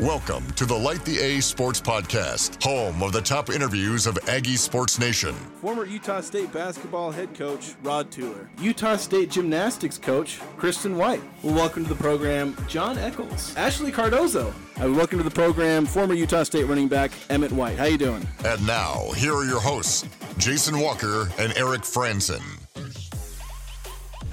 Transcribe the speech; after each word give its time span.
Welcome 0.00 0.50
to 0.52 0.64
the 0.64 0.74
Light 0.74 1.04
the 1.04 1.18
A 1.18 1.40
Sports 1.40 1.78
Podcast, 1.80 2.62
home 2.62 3.02
of 3.02 3.12
the 3.12 3.20
top 3.20 3.50
interviews 3.50 4.06
of 4.06 4.18
Aggie 4.26 4.56
Sports 4.56 4.98
Nation. 4.98 5.34
Former 5.60 5.84
Utah 5.84 6.22
State 6.22 6.50
basketball 6.50 7.10
head 7.10 7.34
coach 7.34 7.74
Rod 7.82 8.10
Tueller. 8.10 8.48
Utah 8.58 8.96
State 8.96 9.30
gymnastics 9.30 9.98
coach 9.98 10.40
Kristin 10.56 10.96
White. 10.96 11.20
Well, 11.42 11.54
welcome 11.54 11.84
to 11.84 11.90
the 11.90 12.02
program, 12.02 12.56
John 12.68 12.96
Eccles. 12.96 13.54
Ashley 13.56 13.92
Cardozo. 13.92 14.54
Uh, 14.82 14.90
welcome 14.90 15.18
to 15.18 15.24
the 15.24 15.30
program, 15.30 15.84
former 15.84 16.14
Utah 16.14 16.42
State 16.44 16.64
running 16.64 16.88
back 16.88 17.12
Emmett 17.28 17.52
White. 17.52 17.76
How 17.76 17.84
you 17.84 17.98
doing? 17.98 18.26
And 18.46 18.66
now, 18.66 19.10
here 19.16 19.34
are 19.34 19.44
your 19.44 19.60
hosts, 19.60 20.08
Jason 20.38 20.80
Walker 20.80 21.28
and 21.38 21.52
Eric 21.56 21.82
Frandsen. 21.82 22.61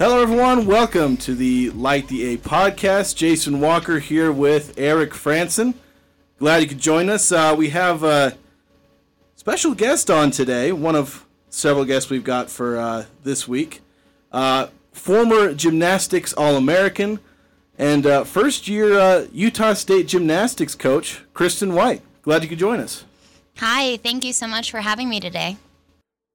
Hello, 0.00 0.22
everyone. 0.22 0.64
Welcome 0.64 1.18
to 1.18 1.34
the 1.34 1.68
Light 1.72 2.08
the 2.08 2.32
A 2.32 2.38
podcast. 2.38 3.16
Jason 3.16 3.60
Walker 3.60 3.98
here 3.98 4.32
with 4.32 4.72
Eric 4.78 5.10
Frandsen. 5.10 5.74
Glad 6.38 6.62
you 6.62 6.68
could 6.68 6.78
join 6.78 7.10
us. 7.10 7.30
Uh, 7.30 7.54
we 7.54 7.68
have 7.68 8.02
a 8.02 8.38
special 9.36 9.74
guest 9.74 10.10
on 10.10 10.30
today, 10.30 10.72
one 10.72 10.96
of 10.96 11.26
several 11.50 11.84
guests 11.84 12.08
we've 12.08 12.24
got 12.24 12.48
for 12.48 12.78
uh, 12.78 13.04
this 13.24 13.46
week. 13.46 13.82
Uh, 14.32 14.68
former 14.90 15.52
gymnastics 15.52 16.32
All 16.32 16.56
American 16.56 17.20
and 17.76 18.06
uh, 18.06 18.24
first 18.24 18.68
year 18.68 18.98
uh, 18.98 19.26
Utah 19.34 19.74
State 19.74 20.08
gymnastics 20.08 20.74
coach, 20.74 21.20
Kristin 21.34 21.74
White. 21.74 22.00
Glad 22.22 22.42
you 22.42 22.48
could 22.48 22.58
join 22.58 22.80
us. 22.80 23.04
Hi, 23.58 23.98
thank 23.98 24.24
you 24.24 24.32
so 24.32 24.46
much 24.46 24.70
for 24.70 24.80
having 24.80 25.10
me 25.10 25.20
today. 25.20 25.58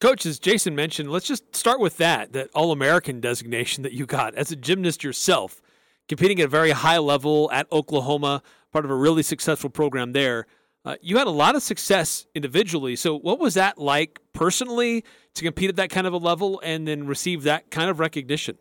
Coach, 0.05 0.27
as 0.27 0.38
Jason 0.38 0.76
mentioned, 0.76 1.09
let's 1.09 1.26
just 1.26 1.55
start 1.55 1.80
with 1.80 1.98
that 1.98 2.32
that 2.34 2.52
All 2.54 2.72
American 2.72 3.20
designation 3.20 3.82
that 3.82 3.91
you 3.91 4.05
got 4.05 4.36
as 4.36 4.52
a 4.52 4.55
gymnast 4.55 5.04
yourself, 5.04 5.63
competing 6.08 6.40
at 6.40 6.46
a 6.46 6.48
very 6.48 6.70
high 6.70 7.00
level 7.00 7.50
at 7.52 7.66
Oklahoma, 7.72 8.44
part 8.72 8.86
of 8.86 8.91
a 8.91 8.96
really 8.96 9.23
successful 9.23 9.72
program 9.72 10.12
there. 10.12 10.46
Uh, 10.86 10.96
you 11.02 11.18
had 11.18 11.26
a 11.26 11.32
lot 11.32 11.55
of 11.55 11.63
success 11.63 12.27
individually. 12.36 12.96
So, 12.96 13.18
what 13.18 13.40
was 13.40 13.55
that 13.55 13.80
like 13.80 14.20
personally 14.32 15.04
to 15.34 15.43
compete 15.43 15.71
at 15.71 15.76
that 15.77 15.90
kind 15.90 16.05
of 16.05 16.13
a 16.13 16.18
level 16.18 16.62
and 16.63 16.87
then 16.87 17.08
receive 17.08 17.41
that 17.41 17.71
kind 17.71 17.90
of 17.90 17.99
recognition? 17.99 18.60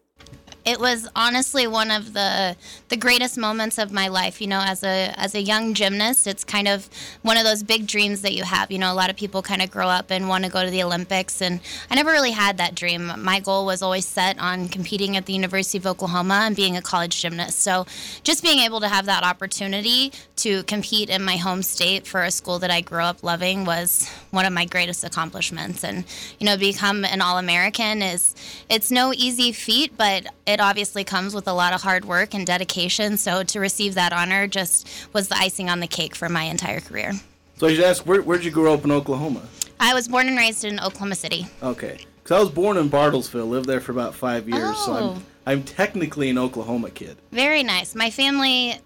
It 0.65 0.81
was 0.81 1.07
honestly 1.15 1.67
one 1.67 1.91
of 1.91 2.15
the 2.15 2.57
the 2.89 2.97
greatest 2.97 3.37
moments 3.37 3.79
of 3.79 3.93
my 3.93 4.09
life. 4.09 4.41
You 4.41 4.47
know, 4.47 4.61
as 4.65 4.83
a 4.83 5.13
as 5.17 5.35
a 5.35 5.43
young 5.43 5.75
gymnast, 5.75 6.27
it's 6.27 6.45
kind 6.45 6.69
of 6.69 6.89
one 7.23 7.37
of 7.37 7.45
those 7.45 7.63
big 7.63 7.87
dreams 7.87 8.23
that 8.23 8.33
you 8.33 8.45
have. 8.45 8.71
You 8.71 8.79
know, 8.79 8.93
a 8.93 8.95
lot 8.95 9.11
of 9.11 9.17
people 9.17 9.43
kind 9.43 9.63
of 9.63 9.71
grow 9.71 9.89
up 9.89 10.11
and 10.11 10.29
want 10.29 10.45
to 10.45 10.51
go 10.51 10.65
to 10.65 10.71
the 10.71 10.83
Olympics, 10.83 11.43
and 11.43 11.61
I 11.91 11.95
never 11.95 12.11
really 12.11 12.31
had 12.31 12.57
that 12.59 12.75
dream. 12.75 13.13
My 13.19 13.41
goal 13.41 13.67
was 13.67 13.83
always 13.83 14.07
set 14.07 14.39
on 14.39 14.69
competing 14.69 15.17
at 15.17 15.27
the 15.27 15.35
University 15.35 15.79
of 15.79 15.87
Oklahoma 15.87 16.43
and 16.45 16.57
being 16.57 16.77
a 16.77 16.83
college 16.83 17.21
gymnast. 17.21 17.59
So, 17.61 17.87
just 18.23 18.43
being 18.43 18.61
able 18.61 18.81
to 18.81 18.89
have 18.89 19.07
that 19.07 19.23
opportunity 19.23 20.13
to 20.37 20.63
compete 20.65 21.11
in 21.11 21.23
my 21.23 21.37
home 21.37 21.63
state 21.63 22.07
for 22.07 22.23
a 22.23 22.31
school 22.31 22.59
that 22.61 22.71
I 22.71 22.81
grew 22.81 23.03
up 23.03 23.23
loving 23.23 23.65
was 23.65 24.09
one 24.31 24.45
of 24.47 24.53
my 24.53 24.65
greatest 24.65 25.05
accomplishments. 25.05 25.85
And 25.85 26.05
you 26.39 26.47
know, 26.47 26.57
become 26.57 27.05
an 27.05 27.21
All 27.21 27.39
American 27.39 28.03
is 28.03 28.35
it's 28.69 28.91
no 28.91 29.13
easy 29.13 29.53
feat, 29.53 29.97
but 29.97 30.27
it 30.47 30.54
obviously 30.61 31.05
comes 31.05 31.35
with 31.35 31.47
a 31.49 31.53
lot 31.53 31.73
of 31.73 31.83
hard 31.83 32.05
work 32.05 32.35
and 32.35 32.47
dedication. 32.47 33.17
So 33.17 33.43
to 33.43 33.61
receive 33.61 33.95
that 33.95 34.13
honor 34.13 34.47
just 34.47 34.89
was 35.13 35.29
the 35.29 35.37
icing 35.37 35.69
on 35.69 35.81
the 35.81 35.87
cake 35.87 36.15
for 36.15 36.29
my 36.29 36.45
entire 36.45 36.81
career. 36.81 37.13
So 37.57 37.67
I 37.67 37.75
should 37.75 37.85
ask, 37.85 38.05
where 38.05 38.23
where 38.23 38.37
did 38.37 38.45
you 38.45 38.51
grow 38.51 38.75
up 38.75 38.85
in 38.85 38.91
Oklahoma? 38.91 39.43
I 39.79 39.95
was 39.95 40.09
born 40.09 40.29
and 40.29 40.37
raised 40.37 40.65
in 40.65 40.81
Oklahoma 40.81 41.15
City. 41.15 41.47
Okay, 41.63 41.99
because 42.17 42.37
I 42.37 42.41
was 42.41 42.51
born 42.51 42.77
in 42.77 42.89
Bartlesville, 42.89 43.49
lived 43.49 43.67
there 43.67 43.81
for 43.81 43.93
about 43.93 44.15
five 44.15 44.49
years, 44.49 44.63
oh. 44.63 44.87
so 44.87 44.93
I'm 44.93 45.03
oh. 45.03 45.23
I'm 45.47 45.63
technically 45.63 46.31
an 46.31 46.39
Oklahoma 46.39 46.91
kid. 46.91 47.17
Very 47.31 47.63
nice. 47.63 47.95
My 47.95 48.11
family 48.11 48.81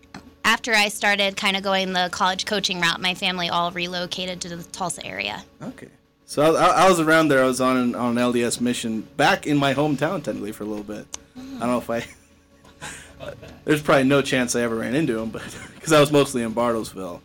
after 0.45 0.73
I 0.73 0.89
started 0.89 1.37
kind 1.37 1.57
of 1.57 1.63
going 1.63 1.93
the 1.93 2.09
college 2.11 2.47
coaching 2.47 2.81
route, 2.81 3.01
my 3.01 3.15
family 3.15 3.49
all 3.49 3.71
relocated 3.71 4.41
to 4.41 4.49
the 4.49 4.63
Tulsa 4.63 5.05
area. 5.05 5.45
Okay. 5.63 5.89
So 6.25 6.57
I, 6.57 6.85
I 6.85 6.89
was 6.89 7.01
around 7.01 7.29
there. 7.29 7.43
I 7.43 7.47
was 7.47 7.61
on 7.61 7.77
an, 7.77 7.95
on 7.95 8.17
an 8.17 8.33
LDS 8.33 8.61
mission 8.61 9.03
back 9.17 9.47
in 9.47 9.57
my 9.57 9.75
hometown, 9.75 10.23
technically, 10.23 10.53
for 10.53 10.65
a 10.65 10.67
little 10.67 10.85
bit. 10.85 11.07
I 11.39 11.61
don't 11.61 11.69
know 11.71 11.79
if 11.79 11.91
I. 11.91 12.05
There's 13.65 13.83
probably 13.83 14.05
no 14.05 14.23
chance 14.23 14.55
I 14.55 14.63
ever 14.63 14.77
ran 14.77 14.95
into 14.95 15.19
him, 15.19 15.31
but 15.31 15.43
because 15.75 15.93
I 15.93 16.01
was 16.01 16.13
mostly 16.13 16.43
in 16.43 16.55
Bartlesville. 16.55 17.21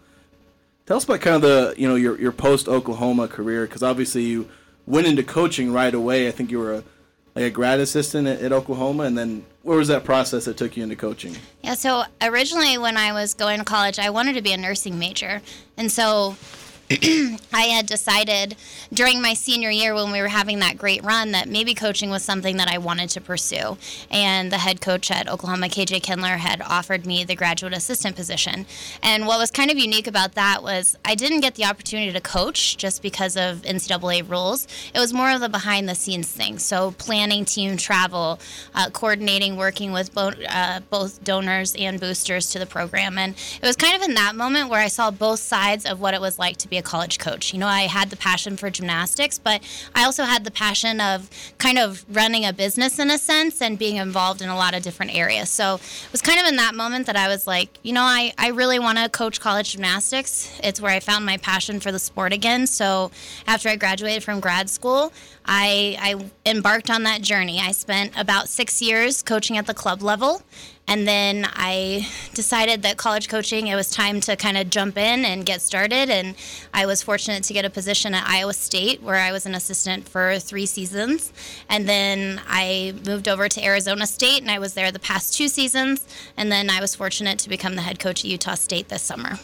Tell 0.86 0.98
us 0.98 1.06
about 1.06 1.22
kind 1.22 1.38
of 1.38 1.42
the 1.42 1.74
you 1.78 1.88
know 1.88 1.96
your 1.96 2.20
your 2.20 2.32
post 2.32 2.68
Oklahoma 2.68 3.28
career, 3.28 3.66
because 3.66 3.84
obviously 3.84 4.24
you 4.24 4.50
went 4.86 5.08
into 5.08 5.24
coaching 5.24 5.72
right 5.72 5.94
away. 5.94 6.28
I 6.28 6.32
think 6.32 6.52
you 6.52 6.60
were 6.60 6.74
a, 6.74 6.84
like 7.36 7.46
a 7.46 7.50
grad 7.50 7.80
assistant 7.80 8.28
at, 8.28 8.42
at, 8.42 8.52
Oklahoma, 8.52 9.04
and 9.04 9.18
then 9.18 9.46
where 9.62 9.78
was 9.78 9.88
that 9.88 10.04
process 10.04 10.46
that 10.46 10.58
took 10.58 10.76
you 10.76 10.84
into 10.84 10.96
coaching? 10.96 11.36
Yeah, 11.62 11.76
so 11.76 12.04
originally 12.22 12.78
when 12.78 12.98
I 12.98 13.14
was 13.14 13.34
going 13.34 13.60
to 13.60 13.66
college, 13.66 13.98
I 13.98 14.10
wanted 14.10 14.34
to 14.34 14.42
be 14.42 14.52
a 14.52 14.58
nursing 14.58 15.00
major, 15.00 15.42
and 15.78 15.90
so 15.92 16.36
I 17.54 17.68
had 17.72 17.86
decided 17.86 18.56
during 18.94 19.22
my 19.22 19.34
senior 19.34 19.70
year 19.70 19.96
when 19.96 20.12
we 20.12 20.22
were 20.22 20.28
having 20.28 20.60
that 20.60 20.78
great 20.78 21.04
run 21.04 21.32
that 21.32 21.48
maybe 21.48 21.74
coaching 21.74 22.10
was 22.10 22.24
something 22.24 22.58
that 22.58 22.68
I 22.68 22.78
wanted 22.78 23.10
to 23.12 23.22
pursue. 23.22 23.78
And 24.12 24.52
the 24.52 24.58
head 24.58 24.82
coach 24.82 25.10
at 25.10 25.30
Oklahoma, 25.30 25.68
KJ 25.68 26.04
Kindler, 26.04 26.38
had 26.38 26.62
offered 26.62 27.06
me 27.06 27.24
the 27.24 27.36
graduate 27.36 27.74
assistant 27.74 28.16
position. 28.16 28.66
And 29.02 29.26
what 29.28 29.40
was 29.40 29.50
kind 29.50 29.72
of 29.72 29.78
unique 29.78 30.08
about 30.08 30.34
that 30.34 30.62
was 30.62 30.98
I 31.06 31.16
didn't 31.16 31.40
get 31.40 31.56
the 31.56 31.66
opportunity 31.66 32.12
to 32.12 32.22
coach 32.22 32.76
just 32.76 33.02
because 33.02 33.38
of 33.38 33.62
NCAA 33.62 34.30
rules. 34.30 34.68
It 34.94 35.00
was 35.00 35.14
more 35.14 35.32
of 35.32 35.40
the 35.40 35.50
behind 35.50 35.88
the 35.88 35.96
scenes 35.96 36.30
thing. 36.30 36.60
So 36.60 36.92
planning 36.92 37.46
team 37.46 37.78
travel, 37.78 38.40
uh, 38.76 38.90
coordinating, 38.90 39.56
working 39.56 39.94
with 39.94 40.14
bo- 40.14 40.34
uh, 40.50 40.82
both 40.90 41.24
donors 41.24 41.76
and 41.76 42.00
boosters 42.00 42.50
to 42.52 42.60
the 42.60 42.66
program. 42.66 43.18
And 43.18 43.36
it 43.36 43.66
was 43.66 43.78
kind 43.78 43.96
of 43.96 44.02
in 44.08 44.16
that 44.16 44.36
moment 44.36 44.70
where 44.70 44.82
I 44.82 44.90
saw 44.90 45.12
both 45.12 45.40
sides 45.40 45.86
of 45.86 46.02
what 46.02 46.14
it 46.14 46.22
was 46.22 46.38
like 46.38 46.58
to 46.58 46.68
be 46.68 46.78
a 46.78 46.83
college 46.84 47.20
coach. 47.20 47.54
You 47.54 47.60
know, 47.60 47.68
I 47.68 47.82
had 47.82 48.10
the 48.10 48.16
passion 48.16 48.58
for 48.58 48.70
gymnastics, 48.70 49.40
but 49.40 49.62
I 49.96 50.06
also 50.06 50.24
had 50.24 50.44
the 50.44 50.52
passion 50.52 51.02
of 51.02 51.30
kind 51.58 51.78
of 51.78 52.06
running 52.10 52.46
a 52.46 52.54
business 52.54 53.00
in 53.00 53.10
a 53.10 53.18
sense 53.18 53.62
and 53.62 53.78
being 53.78 53.96
involved 53.98 54.42
in 54.42 54.50
a 54.50 54.56
lot 54.56 54.74
of 54.74 54.84
different 54.84 55.16
areas. 55.16 55.50
So 55.50 55.76
it 55.76 56.12
was 56.12 56.22
kind 56.22 56.40
of 56.40 56.48
in 56.48 56.56
that 56.58 56.76
moment 56.76 57.06
that 57.08 57.16
I 57.16 57.28
was 57.28 57.48
like, 57.48 57.70
you 57.84 57.94
know, 57.94 58.04
I, 58.04 58.34
I 58.38 58.50
really 58.50 58.80
want 58.80 58.98
to 58.98 59.10
coach 59.10 59.40
college 59.40 59.74
gymnastics. 59.74 60.52
It's 60.64 60.80
where 60.80 60.92
I 60.92 61.00
found 61.00 61.26
my 61.26 61.38
passion 61.38 61.80
for 61.80 61.92
the 61.92 62.00
sport 62.00 62.34
again. 62.34 62.68
So 62.68 63.12
after 63.48 63.70
I 63.70 63.76
graduated 63.76 64.24
from 64.24 64.40
grad 64.40 64.70
school, 64.70 65.12
I, 65.46 65.98
I 66.00 66.50
embarked 66.50 66.90
on 66.90 67.04
that 67.04 67.22
journey. 67.22 67.60
I 67.60 67.72
spent 67.72 68.14
about 68.18 68.50
six 68.50 68.82
years 68.82 69.22
coaching 69.22 69.58
at 69.58 69.68
the 69.68 69.74
club 69.74 70.02
level. 70.02 70.42
And 70.88 71.08
then 71.08 71.48
I 71.54 72.08
decided 72.34 72.82
that 72.82 72.98
college 72.98 73.30
coaching, 73.30 73.68
it 73.68 73.76
was 73.76 73.90
time 73.90 74.20
to 74.22 74.36
kind 74.36 74.58
of 74.58 74.70
jump 74.70 74.98
in 74.98 75.24
and 75.24 75.46
get 75.46 75.62
started. 75.62 76.10
And 76.10 76.36
I 76.74 76.86
was 76.86 77.02
fortunate 77.02 77.44
to 77.46 77.54
get 77.54 77.64
a 77.64 77.70
position 77.70 78.14
at 78.14 78.28
Iowa 78.28 78.54
State 78.54 79.02
where 79.02 79.16
I 79.16 79.32
was 79.32 79.46
an 79.46 79.56
assistant 79.56 80.08
for 80.08 80.40
three 80.40 80.66
seasons. 80.66 81.32
And 81.70 81.88
then 81.88 82.42
I 82.48 82.94
moved 83.06 83.28
over 83.28 83.48
to 83.48 83.64
Arizona 83.64 84.06
State 84.06 84.42
and 84.42 84.52
I 84.52 84.60
was 84.60 84.74
there 84.74 84.92
the 84.92 85.00
past 85.00 85.36
two 85.36 85.48
seasons. 85.48 86.06
And 86.36 86.52
then 86.52 86.70
I 86.70 86.82
was 86.82 86.96
fortunate 86.96 87.40
to 87.40 87.50
become 87.50 87.76
the 87.76 87.82
head 87.82 88.00
coach 88.00 88.26
at 88.26 88.30
Utah 88.30 88.56
State 88.56 88.90
this 88.90 89.02
summer. 89.02 89.40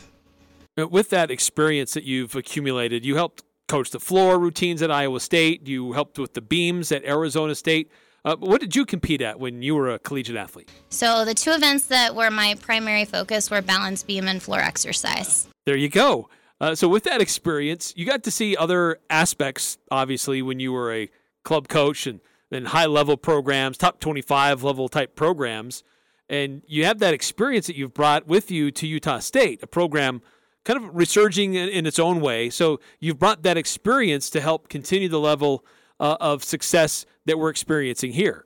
With 0.76 1.10
that 1.10 1.32
experience 1.32 1.94
that 1.94 2.04
you've 2.04 2.36
accumulated, 2.36 3.06
you 3.06 3.16
helped 3.16 3.44
coach 3.68 3.92
the 3.92 4.00
floor 4.00 4.40
routines 4.40 4.82
at 4.82 4.92
Iowa 4.92 5.20
State, 5.20 5.68
you 5.68 5.94
helped 5.94 6.20
with 6.20 6.34
the 6.34 6.42
beams 6.42 6.92
at 6.92 7.06
Arizona 7.06 7.56
State. 7.56 7.92
Uh, 8.25 8.35
what 8.38 8.59
did 8.59 8.75
you 8.75 8.85
compete 8.85 9.22
at 9.22 9.40
when 9.40 9.62
you 9.62 9.75
were 9.75 9.90
a 9.90 10.00
collegiate 10.00 10.35
athlete? 10.35 10.69
So 10.90 11.24
the 11.25 11.34
two 11.34 11.52
events 11.52 11.85
that 11.88 12.16
were 12.16 12.30
my 12.30 12.56
primary 12.59 13.06
focus 13.06 13.50
were 13.50 13.62
balance 13.62 14.03
beam 14.03 14.28
and 14.28 14.41
floor 14.41 14.59
exercise. 14.59 15.47
There 15.66 15.78
you 15.78 15.90
go. 15.90 16.30
Uh, 16.62 16.75
so 16.75 16.90
with 16.90 17.03
that 17.06 17.22
experience, 17.22 17.94
you 17.96 18.06
got 18.06 18.24
to 18.24 18.31
see 18.31 18.57
other 18.57 19.00
aspects. 19.09 19.78
Obviously, 19.90 20.41
when 20.41 20.59
you 20.59 20.74
were 20.74 20.94
a 20.94 21.09
club 21.44 21.69
coach 21.69 22.06
and 22.06 22.19
then 22.50 22.66
high 22.66 22.85
level 22.85 23.16
programs, 23.16 23.78
top 23.78 24.02
twenty 24.02 24.22
five 24.22 24.63
level 24.63 24.90
type 24.90 25.16
programs, 25.16 25.84
and 26.28 26.62
you 26.68 26.84
have 26.84 27.00
that 27.00 27.13
experience 27.13 27.68
that 27.68 27.78
you've 27.78 27.94
brought 27.94 28.28
with 28.28 28.51
you 28.51 28.72
to 28.72 28.86
Utah 28.86 29.19
State, 29.19 29.63
a 29.63 29.68
program 29.68 30.22
kind 30.66 30.84
of 30.84 30.94
resurging 30.94 31.54
in, 31.54 31.69
in 31.69 31.86
its 31.86 31.98
own 31.98 32.19
way. 32.19 32.50
So 32.50 32.81
you've 33.00 33.18
brought 33.18 33.44
that 33.44 33.56
experience 33.56 34.30
to 34.31 34.42
help 34.42 34.68
continue 34.68 35.07
the 35.07 35.19
level 35.19 35.63
uh, 36.00 36.18
of 36.19 36.44
success 36.44 37.06
that 37.25 37.38
we're 37.38 37.50
experiencing 37.50 38.13
here. 38.13 38.46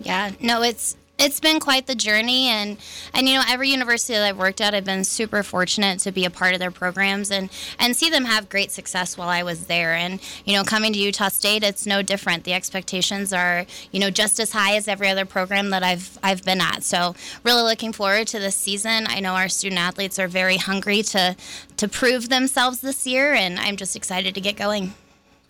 Yeah, 0.00 0.32
no, 0.40 0.62
it's 0.62 0.96
it's 1.20 1.38
been 1.38 1.60
quite 1.60 1.86
the 1.86 1.94
journey. 1.94 2.48
And 2.48 2.78
and 3.12 3.28
you 3.28 3.34
know 3.34 3.44
every 3.46 3.68
university 3.68 4.14
that 4.14 4.26
I've 4.26 4.38
worked 4.38 4.60
at 4.60 4.74
I've 4.74 4.84
been 4.84 5.04
super 5.04 5.42
fortunate 5.42 6.00
to 6.00 6.12
be 6.12 6.24
a 6.24 6.30
part 6.30 6.54
of 6.54 6.60
their 6.60 6.70
programs 6.70 7.30
and 7.30 7.50
and 7.78 7.94
see 7.94 8.08
them 8.08 8.24
have 8.24 8.48
great 8.48 8.72
success 8.72 9.18
while 9.18 9.28
I 9.28 9.42
was 9.42 9.66
there. 9.66 9.94
And 9.94 10.18
you 10.44 10.56
know 10.56 10.64
coming 10.64 10.92
to 10.94 10.98
Utah 10.98 11.28
State 11.28 11.62
it's 11.62 11.86
no 11.86 12.02
different. 12.02 12.44
The 12.44 12.54
expectations 12.54 13.32
are 13.32 13.66
you 13.92 14.00
know 14.00 14.10
just 14.10 14.40
as 14.40 14.52
high 14.52 14.76
as 14.76 14.88
every 14.88 15.08
other 15.08 15.26
program 15.26 15.70
that 15.70 15.82
I've 15.82 16.18
I've 16.22 16.42
been 16.42 16.60
at. 16.60 16.82
So 16.82 17.14
really 17.44 17.62
looking 17.62 17.92
forward 17.92 18.26
to 18.28 18.38
this 18.38 18.56
season. 18.56 19.06
I 19.06 19.20
know 19.20 19.34
our 19.34 19.50
student 19.50 19.80
athletes 19.80 20.18
are 20.18 20.28
very 20.28 20.56
hungry 20.56 21.02
to 21.02 21.36
to 21.76 21.88
prove 21.88 22.30
themselves 22.30 22.80
this 22.80 23.06
year 23.06 23.34
and 23.34 23.58
I'm 23.58 23.76
just 23.76 23.94
excited 23.94 24.34
to 24.34 24.40
get 24.40 24.56
going 24.56 24.94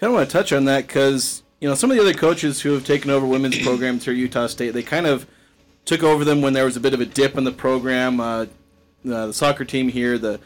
kind 0.01 0.11
of 0.11 0.15
want 0.15 0.31
to 0.31 0.33
touch 0.33 0.53
on 0.53 0.65
that 0.65 0.87
because 0.87 1.43
you 1.61 1.69
know 1.69 1.75
some 1.75 1.91
of 1.91 1.97
the 1.97 2.03
other 2.03 2.15
coaches 2.15 2.63
who 2.63 2.73
have 2.73 2.85
taken 2.85 3.11
over 3.11 3.27
women's 3.27 3.59
programs 3.63 4.05
here 4.05 4.15
at 4.15 4.19
Utah 4.19 4.47
State, 4.47 4.71
they 4.71 4.83
kind 4.83 5.07
of 5.07 5.27
took 5.85 6.03
over 6.03 6.25
them 6.25 6.41
when 6.41 6.55
there 6.55 6.65
was 6.65 6.77
a 6.77 6.81
bit 6.81 6.95
of 6.95 7.01
a 7.01 7.07
dip 7.07 7.37
in 7.37 7.45
the 7.45 7.53
program. 7.53 8.19
Uh, 8.19 8.47
uh, 9.05 9.27
the 9.27 9.33
soccer 9.33 9.65
team 9.65 9.89
here, 9.89 10.19
the 10.19 10.41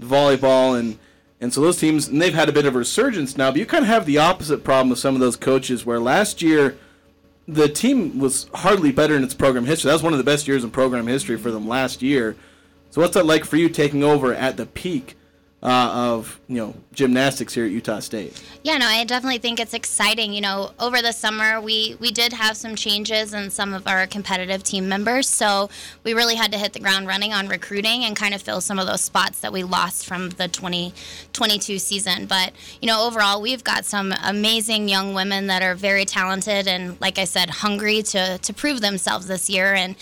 volleyball, 0.00 0.78
and 0.78 0.98
and 1.40 1.52
so 1.52 1.60
those 1.60 1.78
teams, 1.78 2.08
and 2.08 2.20
they've 2.20 2.34
had 2.34 2.48
a 2.48 2.52
bit 2.52 2.66
of 2.66 2.74
a 2.74 2.78
resurgence 2.78 3.36
now. 3.36 3.50
But 3.50 3.60
you 3.60 3.66
kind 3.66 3.84
of 3.84 3.88
have 3.88 4.06
the 4.06 4.18
opposite 4.18 4.64
problem 4.64 4.90
with 4.90 4.98
some 4.98 5.14
of 5.14 5.20
those 5.20 5.36
coaches, 5.36 5.84
where 5.84 6.00
last 6.00 6.42
year 6.42 6.76
the 7.46 7.68
team 7.68 8.18
was 8.18 8.48
hardly 8.54 8.92
better 8.92 9.14
in 9.14 9.24
its 9.24 9.34
program 9.34 9.64
history. 9.66 9.88
That 9.88 9.94
was 9.94 10.02
one 10.02 10.12
of 10.12 10.18
the 10.18 10.24
best 10.24 10.48
years 10.48 10.64
in 10.64 10.70
program 10.70 11.06
history 11.06 11.38
for 11.38 11.50
them 11.50 11.68
last 11.68 12.02
year. 12.02 12.36
So 12.90 13.00
what's 13.00 13.14
that 13.14 13.26
like 13.26 13.44
for 13.44 13.56
you 13.56 13.68
taking 13.68 14.02
over 14.02 14.34
at 14.34 14.56
the 14.56 14.66
peak 14.66 15.17
uh, 15.62 15.90
of 16.12 16.38
you 16.46 16.56
know 16.56 16.74
gymnastics 16.92 17.52
here 17.52 17.64
at 17.64 17.70
Utah 17.70 17.98
State. 17.98 18.40
Yeah, 18.62 18.78
no, 18.78 18.86
I 18.86 19.04
definitely 19.04 19.38
think 19.38 19.58
it's 19.58 19.74
exciting. 19.74 20.32
You 20.32 20.40
know, 20.40 20.70
over 20.78 21.02
the 21.02 21.12
summer 21.12 21.60
we 21.60 21.96
we 21.98 22.12
did 22.12 22.32
have 22.32 22.56
some 22.56 22.76
changes 22.76 23.34
in 23.34 23.50
some 23.50 23.74
of 23.74 23.86
our 23.88 24.06
competitive 24.06 24.62
team 24.62 24.88
members, 24.88 25.28
so 25.28 25.68
we 26.04 26.14
really 26.14 26.36
had 26.36 26.52
to 26.52 26.58
hit 26.58 26.74
the 26.74 26.80
ground 26.80 27.08
running 27.08 27.32
on 27.32 27.48
recruiting 27.48 28.04
and 28.04 28.14
kind 28.14 28.34
of 28.34 28.42
fill 28.42 28.60
some 28.60 28.78
of 28.78 28.86
those 28.86 29.00
spots 29.00 29.40
that 29.40 29.52
we 29.52 29.64
lost 29.64 30.06
from 30.06 30.30
the 30.30 30.46
2022 30.46 31.78
season. 31.78 32.26
But 32.26 32.52
you 32.80 32.86
know, 32.86 33.04
overall, 33.04 33.42
we've 33.42 33.64
got 33.64 33.84
some 33.84 34.14
amazing 34.24 34.88
young 34.88 35.12
women 35.12 35.48
that 35.48 35.62
are 35.62 35.74
very 35.74 36.04
talented 36.04 36.68
and, 36.68 37.00
like 37.00 37.18
I 37.18 37.24
said, 37.24 37.50
hungry 37.50 38.02
to 38.02 38.38
to 38.38 38.52
prove 38.54 38.80
themselves 38.80 39.26
this 39.26 39.50
year 39.50 39.74
and 39.74 39.96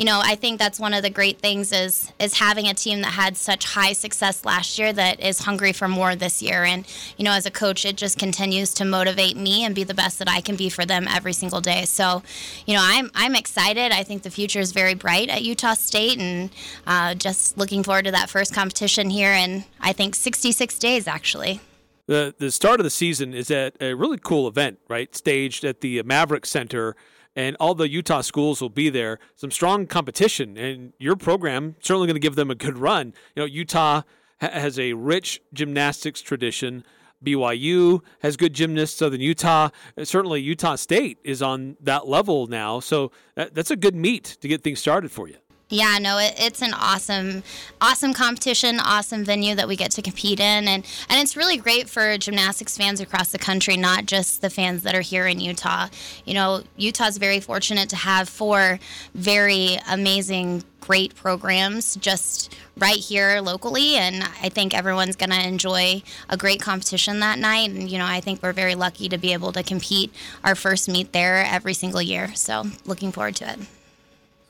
you 0.00 0.06
know, 0.06 0.18
I 0.24 0.34
think 0.34 0.58
that's 0.58 0.80
one 0.80 0.94
of 0.94 1.02
the 1.02 1.10
great 1.10 1.40
things 1.40 1.72
is 1.72 2.10
is 2.18 2.38
having 2.38 2.66
a 2.66 2.72
team 2.72 3.02
that 3.02 3.12
had 3.12 3.36
such 3.36 3.66
high 3.66 3.92
success 3.92 4.46
last 4.46 4.78
year 4.78 4.94
that 4.94 5.20
is 5.20 5.40
hungry 5.40 5.74
for 5.74 5.88
more 5.88 6.16
this 6.16 6.40
year. 6.40 6.64
And 6.64 6.86
you 7.18 7.24
know, 7.26 7.32
as 7.32 7.44
a 7.44 7.50
coach, 7.50 7.84
it 7.84 7.98
just 7.98 8.18
continues 8.18 8.72
to 8.74 8.86
motivate 8.86 9.36
me 9.36 9.62
and 9.62 9.74
be 9.74 9.84
the 9.84 9.92
best 9.92 10.18
that 10.18 10.28
I 10.28 10.40
can 10.40 10.56
be 10.56 10.70
for 10.70 10.86
them 10.86 11.06
every 11.06 11.34
single 11.34 11.60
day. 11.60 11.84
So, 11.84 12.22
you 12.64 12.72
know, 12.72 12.80
I'm 12.82 13.10
I'm 13.14 13.34
excited. 13.34 13.92
I 13.92 14.02
think 14.02 14.22
the 14.22 14.30
future 14.30 14.58
is 14.58 14.72
very 14.72 14.94
bright 14.94 15.28
at 15.28 15.42
Utah 15.42 15.74
State, 15.74 16.18
and 16.18 16.48
uh, 16.86 17.14
just 17.14 17.58
looking 17.58 17.82
forward 17.82 18.06
to 18.06 18.10
that 18.10 18.30
first 18.30 18.54
competition 18.54 19.10
here 19.10 19.34
in 19.34 19.64
I 19.82 19.92
think 19.92 20.14
66 20.14 20.78
days 20.78 21.06
actually. 21.06 21.60
The 22.06 22.34
the 22.38 22.50
start 22.50 22.80
of 22.80 22.84
the 22.84 22.90
season 22.90 23.34
is 23.34 23.50
at 23.50 23.76
a 23.82 23.92
really 23.92 24.18
cool 24.18 24.48
event, 24.48 24.78
right? 24.88 25.14
Staged 25.14 25.62
at 25.62 25.82
the 25.82 26.02
Maverik 26.04 26.46
Center 26.46 26.96
and 27.36 27.56
all 27.60 27.74
the 27.74 27.88
Utah 27.88 28.20
schools 28.20 28.60
will 28.60 28.68
be 28.68 28.90
there. 28.90 29.18
Some 29.36 29.50
strong 29.50 29.86
competition, 29.86 30.56
and 30.56 30.92
your 30.98 31.16
program 31.16 31.76
certainly 31.80 32.06
going 32.06 32.14
to 32.14 32.20
give 32.20 32.34
them 32.34 32.50
a 32.50 32.54
good 32.54 32.78
run. 32.78 33.14
You 33.34 33.42
know, 33.42 33.46
Utah 33.46 34.02
ha- 34.40 34.50
has 34.50 34.78
a 34.78 34.92
rich 34.94 35.40
gymnastics 35.52 36.20
tradition. 36.20 36.84
BYU 37.24 38.00
has 38.20 38.36
good 38.36 38.54
gymnasts. 38.54 38.98
Southern 38.98 39.20
Utah, 39.20 39.68
certainly 40.02 40.40
Utah 40.40 40.76
State 40.76 41.18
is 41.22 41.42
on 41.42 41.76
that 41.80 42.08
level 42.08 42.46
now. 42.46 42.80
So 42.80 43.12
that, 43.34 43.54
that's 43.54 43.70
a 43.70 43.76
good 43.76 43.94
meet 43.94 44.38
to 44.40 44.48
get 44.48 44.62
things 44.62 44.80
started 44.80 45.10
for 45.10 45.28
you. 45.28 45.36
Yeah, 45.72 45.98
no, 45.98 46.18
it, 46.18 46.34
it's 46.36 46.62
an 46.62 46.74
awesome, 46.74 47.44
awesome 47.80 48.12
competition, 48.12 48.80
awesome 48.80 49.24
venue 49.24 49.54
that 49.54 49.68
we 49.68 49.76
get 49.76 49.92
to 49.92 50.02
compete 50.02 50.40
in, 50.40 50.66
and 50.66 50.84
and 51.08 51.22
it's 51.22 51.36
really 51.36 51.56
great 51.56 51.88
for 51.88 52.18
gymnastics 52.18 52.76
fans 52.76 53.00
across 53.00 53.30
the 53.30 53.38
country, 53.38 53.76
not 53.76 54.04
just 54.06 54.42
the 54.42 54.50
fans 54.50 54.82
that 54.82 54.96
are 54.96 55.00
here 55.00 55.28
in 55.28 55.38
Utah. 55.38 55.86
You 56.24 56.34
know, 56.34 56.64
Utah's 56.76 57.18
very 57.18 57.38
fortunate 57.38 57.88
to 57.90 57.96
have 57.96 58.28
four 58.28 58.80
very 59.14 59.78
amazing, 59.88 60.64
great 60.80 61.14
programs 61.14 61.94
just 61.94 62.52
right 62.76 62.98
here 62.98 63.40
locally, 63.40 63.94
and 63.94 64.24
I 64.42 64.48
think 64.48 64.76
everyone's 64.76 65.14
going 65.14 65.30
to 65.30 65.46
enjoy 65.46 66.02
a 66.28 66.36
great 66.36 66.60
competition 66.60 67.20
that 67.20 67.38
night. 67.38 67.70
And 67.70 67.88
you 67.88 67.98
know, 67.98 68.06
I 68.06 68.20
think 68.20 68.42
we're 68.42 68.52
very 68.52 68.74
lucky 68.74 69.08
to 69.08 69.18
be 69.18 69.32
able 69.32 69.52
to 69.52 69.62
compete 69.62 70.12
our 70.42 70.56
first 70.56 70.88
meet 70.88 71.12
there 71.12 71.44
every 71.44 71.74
single 71.74 72.02
year. 72.02 72.34
So, 72.34 72.64
looking 72.86 73.12
forward 73.12 73.36
to 73.36 73.52
it. 73.52 73.60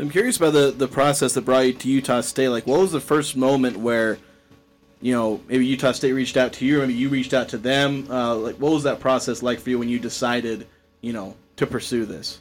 I'm 0.00 0.08
curious 0.08 0.38
about 0.38 0.54
the 0.54 0.70
the 0.70 0.88
process 0.88 1.34
that 1.34 1.42
brought 1.42 1.66
you 1.66 1.72
to 1.74 1.88
Utah 1.88 2.22
State. 2.22 2.48
Like, 2.48 2.66
what 2.66 2.80
was 2.80 2.92
the 2.92 3.00
first 3.00 3.36
moment 3.36 3.76
where, 3.76 4.18
you 5.02 5.12
know, 5.12 5.42
maybe 5.46 5.66
Utah 5.66 5.92
State 5.92 6.12
reached 6.12 6.38
out 6.38 6.54
to 6.54 6.64
you, 6.64 6.78
or 6.78 6.86
maybe 6.86 6.94
you 6.94 7.10
reached 7.10 7.34
out 7.34 7.50
to 7.50 7.58
them? 7.58 8.06
Uh, 8.10 8.34
like, 8.36 8.56
what 8.56 8.72
was 8.72 8.84
that 8.84 9.00
process 9.00 9.42
like 9.42 9.60
for 9.60 9.68
you 9.68 9.78
when 9.78 9.90
you 9.90 9.98
decided, 9.98 10.66
you 11.02 11.12
know, 11.12 11.36
to 11.56 11.66
pursue 11.66 12.06
this? 12.06 12.40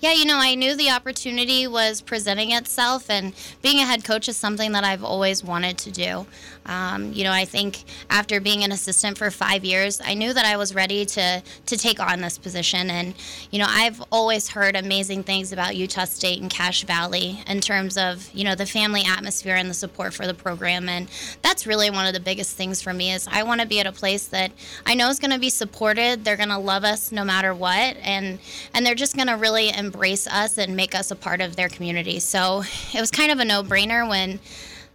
Yeah, 0.00 0.12
you 0.12 0.24
know, 0.24 0.38
I 0.38 0.54
knew 0.54 0.74
the 0.74 0.90
opportunity 0.90 1.66
was 1.66 2.00
presenting 2.00 2.52
itself, 2.52 3.08
and 3.08 3.32
being 3.62 3.78
a 3.78 3.86
head 3.86 4.04
coach 4.04 4.28
is 4.28 4.36
something 4.36 4.72
that 4.72 4.84
I've 4.84 5.04
always 5.04 5.44
wanted 5.44 5.78
to 5.78 5.90
do. 5.90 6.26
Um, 6.66 7.12
you 7.12 7.24
know, 7.24 7.32
I 7.32 7.44
think 7.44 7.84
after 8.10 8.40
being 8.40 8.62
an 8.62 8.72
assistant 8.72 9.18
for 9.18 9.30
five 9.30 9.64
years, 9.64 10.00
I 10.04 10.14
knew 10.14 10.32
that 10.32 10.44
I 10.44 10.56
was 10.56 10.74
ready 10.74 11.04
to 11.06 11.42
to 11.66 11.76
take 11.76 12.00
on 12.00 12.20
this 12.20 12.38
position. 12.38 12.90
And 12.90 13.14
you 13.50 13.58
know, 13.58 13.66
I've 13.68 14.02
always 14.12 14.48
heard 14.48 14.76
amazing 14.76 15.24
things 15.24 15.52
about 15.52 15.76
Utah 15.76 16.04
State 16.04 16.40
and 16.40 16.50
Cache 16.50 16.84
Valley 16.84 17.40
in 17.46 17.60
terms 17.60 17.96
of 17.96 18.28
you 18.32 18.44
know 18.44 18.54
the 18.54 18.66
family 18.66 19.02
atmosphere 19.04 19.56
and 19.56 19.68
the 19.68 19.74
support 19.74 20.14
for 20.14 20.26
the 20.26 20.34
program. 20.34 20.88
And 20.88 21.08
that's 21.42 21.66
really 21.66 21.90
one 21.90 22.06
of 22.06 22.14
the 22.14 22.20
biggest 22.20 22.56
things 22.56 22.80
for 22.80 22.92
me 22.92 23.12
is 23.12 23.28
I 23.30 23.42
want 23.42 23.60
to 23.60 23.66
be 23.66 23.80
at 23.80 23.86
a 23.86 23.92
place 23.92 24.26
that 24.28 24.52
I 24.86 24.94
know 24.94 25.08
is 25.08 25.18
going 25.18 25.32
to 25.32 25.40
be 25.40 25.50
supported. 25.50 26.24
They're 26.24 26.36
going 26.36 26.48
to 26.48 26.58
love 26.58 26.84
us 26.84 27.12
no 27.12 27.24
matter 27.24 27.54
what, 27.54 27.96
and 28.02 28.38
and 28.74 28.86
they're 28.86 28.94
just 28.94 29.16
going 29.16 29.28
to 29.28 29.36
really 29.36 29.61
embrace 29.70 30.26
us 30.26 30.58
and 30.58 30.76
make 30.76 30.94
us 30.94 31.10
a 31.10 31.16
part 31.16 31.40
of 31.40 31.56
their 31.56 31.68
community. 31.68 32.20
So 32.20 32.62
it 32.92 33.00
was 33.00 33.10
kind 33.10 33.30
of 33.30 33.38
a 33.38 33.44
no 33.44 33.62
brainer 33.62 34.08
when 34.08 34.40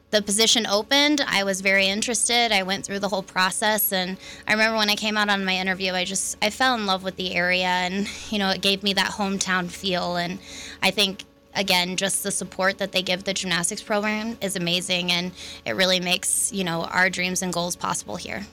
the 0.09 0.21
position 0.21 0.65
opened, 0.65 1.21
I 1.27 1.43
was 1.43 1.59
very 1.59 1.87
interested. 1.87 2.53
I 2.53 2.63
went 2.63 2.85
through 2.85 2.99
the 2.99 3.09
whole 3.09 3.23
process 3.23 3.91
and 3.91 4.17
I 4.47 4.53
remember 4.53 4.77
when 4.77 4.89
I 4.89 4.95
came 4.95 5.17
out 5.17 5.29
on 5.29 5.43
my 5.43 5.55
interview, 5.57 5.91
I 5.93 6.05
just 6.05 6.37
I 6.41 6.49
fell 6.49 6.75
in 6.75 6.85
love 6.85 7.03
with 7.03 7.17
the 7.17 7.35
area 7.35 7.67
and 7.67 8.07
you 8.31 8.39
know, 8.39 8.49
it 8.49 8.61
gave 8.61 8.83
me 8.83 8.93
that 8.93 9.11
hometown 9.11 9.69
feel 9.69 10.15
and 10.15 10.39
I 10.81 10.91
think 10.91 11.25
again, 11.53 11.97
just 11.97 12.23
the 12.23 12.31
support 12.31 12.77
that 12.77 12.91
they 12.91 13.01
give 13.01 13.25
the 13.25 13.33
gymnastics 13.33 13.81
program 13.81 14.37
is 14.41 14.55
amazing 14.55 15.11
and 15.11 15.31
it 15.65 15.75
really 15.75 15.99
makes, 15.99 16.53
you 16.53 16.63
know, 16.63 16.85
our 16.85 17.09
dreams 17.09 17.41
and 17.41 17.51
goals 17.51 17.75
possible 17.75 18.15
here. 18.15 18.45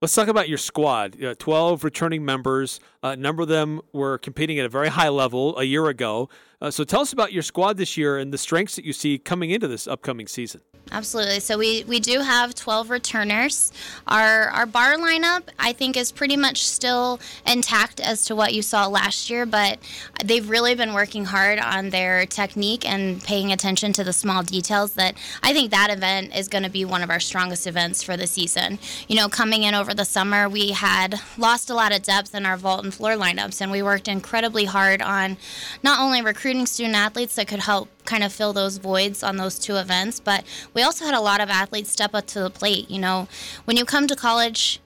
Let's 0.00 0.14
talk 0.14 0.28
about 0.28 0.48
your 0.48 0.58
squad. 0.58 1.20
Uh, 1.20 1.34
12 1.36 1.82
returning 1.82 2.24
members. 2.24 2.78
Uh, 3.02 3.08
a 3.08 3.16
number 3.16 3.42
of 3.42 3.48
them 3.48 3.80
were 3.92 4.16
competing 4.16 4.56
at 4.60 4.64
a 4.64 4.68
very 4.68 4.90
high 4.90 5.08
level 5.08 5.58
a 5.58 5.64
year 5.64 5.88
ago. 5.88 6.28
Uh, 6.60 6.70
so 6.70 6.82
tell 6.82 7.00
us 7.00 7.12
about 7.12 7.32
your 7.32 7.42
squad 7.42 7.76
this 7.76 7.96
year 7.96 8.18
and 8.18 8.32
the 8.32 8.38
strengths 8.38 8.74
that 8.76 8.84
you 8.84 8.92
see 8.92 9.16
coming 9.16 9.50
into 9.50 9.68
this 9.68 9.86
upcoming 9.86 10.26
season. 10.26 10.60
Absolutely. 10.90 11.40
So 11.40 11.58
we, 11.58 11.84
we 11.84 12.00
do 12.00 12.20
have 12.20 12.54
12 12.54 12.90
returners. 12.90 13.72
Our 14.06 14.48
our 14.48 14.66
bar 14.66 14.96
lineup 14.96 15.42
I 15.58 15.72
think 15.72 15.96
is 15.96 16.10
pretty 16.12 16.36
much 16.36 16.66
still 16.66 17.20
intact 17.46 18.00
as 18.00 18.24
to 18.26 18.36
what 18.36 18.54
you 18.54 18.62
saw 18.62 18.86
last 18.86 19.28
year, 19.28 19.44
but 19.44 19.78
they've 20.24 20.48
really 20.48 20.74
been 20.74 20.94
working 20.94 21.26
hard 21.26 21.58
on 21.58 21.90
their 21.90 22.24
technique 22.26 22.88
and 22.88 23.22
paying 23.22 23.52
attention 23.52 23.92
to 23.94 24.04
the 24.04 24.12
small 24.12 24.42
details 24.42 24.94
that 24.94 25.14
I 25.42 25.52
think 25.52 25.70
that 25.70 25.90
event 25.90 26.34
is 26.34 26.48
going 26.48 26.64
to 26.64 26.70
be 26.70 26.84
one 26.84 27.02
of 27.02 27.10
our 27.10 27.20
strongest 27.20 27.66
events 27.66 28.02
for 28.02 28.16
the 28.16 28.26
season. 28.26 28.78
You 29.08 29.16
know, 29.16 29.28
coming 29.28 29.64
in 29.64 29.74
over 29.74 29.92
the 29.92 30.04
summer, 30.04 30.48
we 30.48 30.70
had 30.70 31.20
lost 31.36 31.70
a 31.70 31.74
lot 31.74 31.94
of 31.94 32.02
depth 32.02 32.34
in 32.34 32.46
our 32.46 32.56
vault 32.56 32.84
and 32.84 32.94
floor 32.94 33.12
lineups 33.12 33.60
and 33.60 33.70
we 33.70 33.82
worked 33.82 34.08
incredibly 34.08 34.64
hard 34.64 35.02
on 35.02 35.36
not 35.82 36.00
only 36.00 36.22
recruiting 36.48 36.64
student 36.64 36.96
athletes 36.96 37.34
that 37.34 37.46
could 37.46 37.58
help 37.58 37.90
kind 38.06 38.24
of 38.24 38.32
fill 38.32 38.54
those 38.54 38.78
voids 38.78 39.22
on 39.22 39.36
those 39.36 39.58
two 39.58 39.76
events. 39.76 40.18
But 40.18 40.44
we 40.72 40.82
also 40.82 41.04
had 41.04 41.12
a 41.12 41.20
lot 41.20 41.42
of 41.42 41.50
athletes 41.50 41.92
step 41.92 42.14
up 42.14 42.26
to 42.28 42.40
the 42.40 42.48
plate. 42.48 42.90
You 42.90 42.98
know, 42.98 43.28
when 43.66 43.76
you 43.76 43.84
come 43.84 44.06
to 44.06 44.16
college 44.16 44.80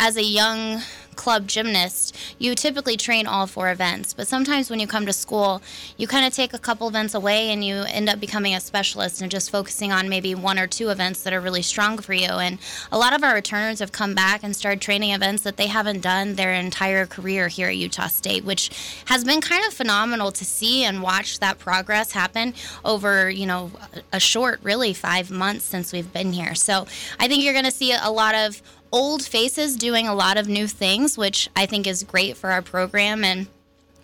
as 0.00 0.16
a 0.16 0.24
young 0.24 0.82
club 1.16 1.46
gymnast, 1.46 2.16
you 2.38 2.54
typically 2.54 2.96
train 2.96 3.26
all 3.26 3.46
four 3.46 3.70
events. 3.70 4.14
But 4.14 4.28
sometimes 4.28 4.70
when 4.70 4.80
you 4.80 4.86
come 4.86 5.06
to 5.06 5.12
school, 5.12 5.62
you 5.96 6.06
kind 6.06 6.26
of 6.26 6.32
take 6.32 6.54
a 6.54 6.58
couple 6.58 6.88
events 6.88 7.14
away 7.14 7.50
and 7.50 7.64
you 7.64 7.82
end 7.82 8.08
up 8.08 8.20
becoming 8.20 8.54
a 8.54 8.60
specialist 8.60 9.22
and 9.22 9.30
just 9.30 9.50
focusing 9.50 9.92
on 9.92 10.08
maybe 10.08 10.34
one 10.34 10.58
or 10.58 10.66
two 10.66 10.90
events 10.90 11.22
that 11.22 11.32
are 11.32 11.40
really 11.40 11.62
strong 11.62 11.98
for 11.98 12.12
you. 12.12 12.28
And 12.28 12.58
a 12.90 12.98
lot 12.98 13.12
of 13.12 13.22
our 13.22 13.34
returners 13.34 13.78
have 13.80 13.92
come 13.92 14.14
back 14.14 14.42
and 14.42 14.54
started 14.54 14.80
training 14.80 15.12
events 15.12 15.42
that 15.42 15.56
they 15.56 15.66
haven't 15.66 16.00
done 16.00 16.34
their 16.34 16.52
entire 16.52 17.06
career 17.06 17.48
here 17.48 17.68
at 17.68 17.76
Utah 17.76 18.08
State, 18.08 18.44
which 18.44 18.70
has 19.06 19.24
been 19.24 19.40
kind 19.40 19.64
of 19.66 19.72
phenomenal 19.72 20.32
to 20.32 20.44
see 20.44 20.84
and 20.84 21.02
watch 21.02 21.38
that 21.40 21.58
progress 21.58 22.12
happen 22.12 22.54
over, 22.84 23.30
you 23.30 23.46
know, 23.46 23.70
a 24.12 24.20
short, 24.20 24.60
really 24.62 24.92
five 24.92 25.30
months 25.30 25.64
since 25.64 25.92
we've 25.92 26.12
been 26.12 26.32
here. 26.32 26.54
So 26.54 26.86
I 27.18 27.28
think 27.28 27.42
you're 27.42 27.52
going 27.52 27.64
to 27.64 27.70
see 27.70 27.92
a 27.92 28.10
lot 28.10 28.34
of 28.34 28.62
old 28.92 29.24
faces 29.24 29.76
doing 29.76 30.06
a 30.06 30.14
lot 30.14 30.36
of 30.36 30.48
new 30.48 30.66
things, 30.66 31.16
which 31.16 31.48
I 31.56 31.66
think 31.66 31.86
is 31.86 32.04
great 32.04 32.36
for 32.36 32.50
our 32.50 32.62
program. 32.62 33.24
And 33.24 33.48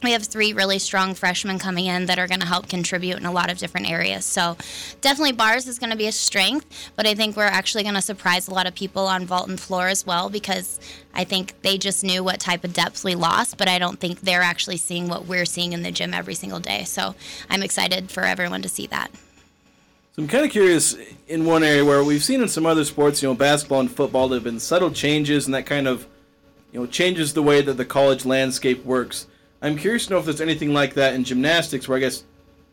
we 0.03 0.13
have 0.13 0.23
three 0.25 0.53
really 0.53 0.79
strong 0.79 1.15
freshmen 1.15 1.59
coming 1.59 1.87
in 1.87 2.07
that 2.07 2.19
are 2.19 2.29
going 2.29 2.41
to 2.41 2.47
help 2.47 2.69
contribute 2.69 3.19
in 3.19 3.27
a 3.27 3.33
lot 3.33 3.51
of 3.51 3.59
different 3.59 3.91
areas. 3.91 4.25
So, 4.25 4.57
definitely 5.01 5.33
bars 5.33 5.67
is 5.67 5.79
going 5.79 5.91
to 5.91 5.97
be 5.97 6.07
a 6.07 6.13
strength, 6.13 6.93
but 6.95 7.07
I 7.07 7.15
think 7.15 7.37
we're 7.37 7.45
actually 7.45 7.83
going 7.83 7.97
to 7.97 8.03
surprise 8.03 8.49
a 8.49 8.55
lot 8.55 8.67
of 8.67 8.75
people 8.75 9.07
on 9.07 9.27
vault 9.27 9.49
and 9.49 9.59
floor 9.59 9.89
as 9.89 10.07
well 10.07 10.31
because 10.31 10.79
I 11.15 11.25
think 11.25 11.61
they 11.63 11.79
just 11.79 12.05
knew 12.05 12.23
what 12.23 12.39
type 12.39 12.63
of 12.63 12.73
depth 12.73 13.03
we 13.03 13.17
lost, 13.17 13.59
but 13.59 13.69
I 13.69 13.79
don't 13.79 13.99
think 13.99 14.21
they're 14.21 14.43
actually 14.43 14.77
seeing 14.77 15.09
what 15.09 15.27
we're 15.27 15.45
seeing 15.45 15.73
in 15.73 15.83
the 15.83 15.91
gym 15.91 16.15
every 16.15 16.35
single 16.35 16.61
day. 16.61 16.85
So, 16.85 17.15
I'm 17.51 17.63
excited 17.63 18.11
for 18.11 18.23
everyone 18.23 18.63
to 18.63 18.69
see 18.69 18.87
that. 18.87 19.11
So 20.19 20.23
I'm 20.23 20.29
kind 20.29 20.45
of 20.45 20.51
curious 20.51 20.97
in 21.29 21.45
one 21.45 21.63
area 21.63 21.85
where 21.85 22.03
we've 22.03 22.25
seen 22.25 22.43
in 22.43 22.49
some 22.49 22.67
other 22.67 22.85
sports, 22.85 23.23
you 23.23 23.29
know, 23.29 23.37
basketball 23.37 23.79
and 23.79 23.89
football, 23.89 24.27
there 24.27 24.39
have 24.39 24.43
been 24.43 24.59
subtle 24.59 24.91
changes, 24.91 25.47
and 25.47 25.55
that 25.55 25.65
kind 25.65 25.87
of, 25.87 26.09
you 26.73 26.81
know, 26.81 26.87
changes 26.87 27.35
the 27.35 27.43
way 27.45 27.63
that 27.63 27.75
the 27.75 27.85
college 27.85 28.27
landscape 28.27 28.85
works. 28.85 29.29
I'm 29.63 29.79
curious 29.79 30.07
to 30.07 30.15
know 30.15 30.19
if 30.19 30.25
there's 30.25 30.41
anything 30.41 30.73
like 30.73 30.95
that 30.95 31.15
in 31.15 31.23
gymnastics, 31.23 31.87
where 31.87 31.99
I 31.99 32.01
guess 32.01 32.25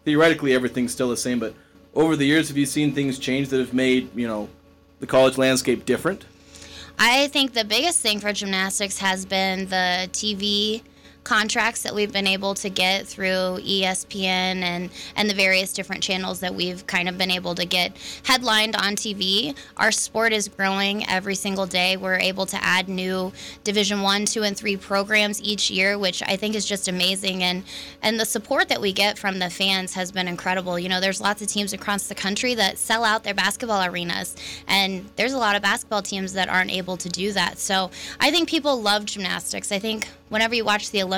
theoretically 0.06 0.56
everything's 0.56 0.92
still 0.92 1.10
the 1.10 1.18
same, 1.18 1.38
but 1.38 1.54
over 1.94 2.16
the 2.16 2.26
years, 2.26 2.48
have 2.48 2.58
you 2.58 2.66
seen 2.66 2.94
things 2.94 3.20
change 3.20 3.50
that 3.50 3.60
have 3.60 3.76
made 3.76 4.10
you 4.16 4.28
know 4.28 4.50
the 5.00 5.06
college 5.06 5.38
landscape 5.38 5.86
different? 5.86 6.26
I 6.98 7.28
think 7.28 7.54
the 7.54 7.64
biggest 7.64 8.02
thing 8.02 8.20
for 8.20 8.34
gymnastics 8.34 8.98
has 8.98 9.24
been 9.24 9.68
the 9.68 10.10
TV 10.12 10.82
contracts 11.26 11.82
that 11.82 11.94
we've 11.94 12.14
been 12.14 12.28
able 12.28 12.54
to 12.54 12.70
get 12.70 13.06
through 13.06 13.60
ESPN 13.60 14.62
and 14.62 14.90
and 15.16 15.30
the 15.30 15.34
various 15.34 15.74
different 15.74 16.02
channels 16.02 16.40
that 16.40 16.56
we've 16.56 16.88
kind 16.88 17.10
of 17.10 17.18
been 17.18 17.32
able 17.32 17.56
to 17.56 17.66
get 17.66 17.98
headlined 18.24 18.76
on 18.76 18.96
TV. 18.96 19.58
Our 19.76 19.92
sport 19.92 20.32
is 20.32 20.48
growing 20.48 21.06
every 21.10 21.36
single 21.36 21.66
day. 21.66 21.98
We're 21.98 22.20
able 22.20 22.46
to 22.46 22.64
add 22.64 22.88
new 22.88 23.34
Division 23.64 24.02
1, 24.02 24.26
2 24.26 24.44
and 24.44 24.56
3 24.56 24.78
programs 24.78 25.42
each 25.42 25.70
year, 25.70 25.98
which 25.98 26.22
I 26.24 26.38
think 26.38 26.56
is 26.56 26.66
just 26.66 26.88
amazing 26.88 27.44
and 27.44 27.64
and 28.02 28.20
the 28.20 28.26
support 28.26 28.70
that 28.70 28.80
we 28.80 28.94
get 28.94 29.18
from 29.18 29.40
the 29.40 29.50
fans 29.50 29.96
has 29.96 30.12
been 30.12 30.28
incredible. 30.28 30.80
You 30.80 30.90
know, 30.90 31.02
there's 31.02 31.20
lots 31.20 31.42
of 31.42 31.48
teams 31.48 31.74
across 31.74 32.08
the 32.08 32.16
country 32.16 32.54
that 32.56 32.78
sell 32.78 33.04
out 33.04 33.24
their 33.24 33.34
basketball 33.34 33.84
arenas 33.84 34.36
and 34.68 35.10
there's 35.16 35.34
a 35.34 35.40
lot 35.40 35.56
of 35.56 35.64
basketball 35.64 36.04
teams 36.04 36.34
that 36.34 36.48
aren't 36.50 36.72
able 36.72 36.98
to 36.98 37.10
do 37.10 37.34
that. 37.34 37.58
So, 37.58 37.90
I 38.20 38.30
think 38.30 38.48
people 38.48 38.80
love 38.80 39.06
gymnastics. 39.06 39.72
I 39.72 39.80
think 39.80 40.08
whenever 40.30 40.56
you 40.56 40.66
watch 40.66 40.92
the 40.92 41.02
Olympics, 41.02 41.15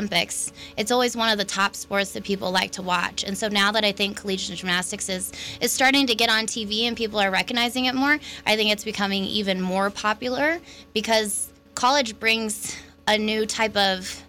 it's 0.78 0.92
always 0.92 1.16
one 1.16 1.30
of 1.30 1.38
the 1.38 1.46
top 1.46 1.76
sports 1.76 2.12
that 2.12 2.24
people 2.24 2.52
like 2.52 2.72
to 2.72 2.82
watch. 2.82 3.24
And 3.24 3.38
so 3.38 3.48
now 3.48 3.72
that 3.72 3.84
I 3.84 3.92
think 3.92 4.18
collegiate 4.18 4.60
gymnastics 4.60 5.10
is 5.10 5.32
is 5.62 5.72
starting 5.72 6.08
to 6.08 6.16
get 6.16 6.30
on 6.30 6.46
TV 6.46 6.84
and 6.84 6.96
people 6.96 7.20
are 7.20 7.32
recognizing 7.32 7.86
it 7.86 7.96
more, 7.96 8.20
I 8.46 8.56
think 8.56 8.72
it's 8.72 8.84
becoming 8.84 9.24
even 9.24 9.62
more 9.62 9.90
popular 9.90 10.60
because 10.94 11.50
college 11.76 12.20
brings 12.20 12.76
a 13.08 13.18
new 13.18 13.46
type 13.46 13.76
of 13.76 14.24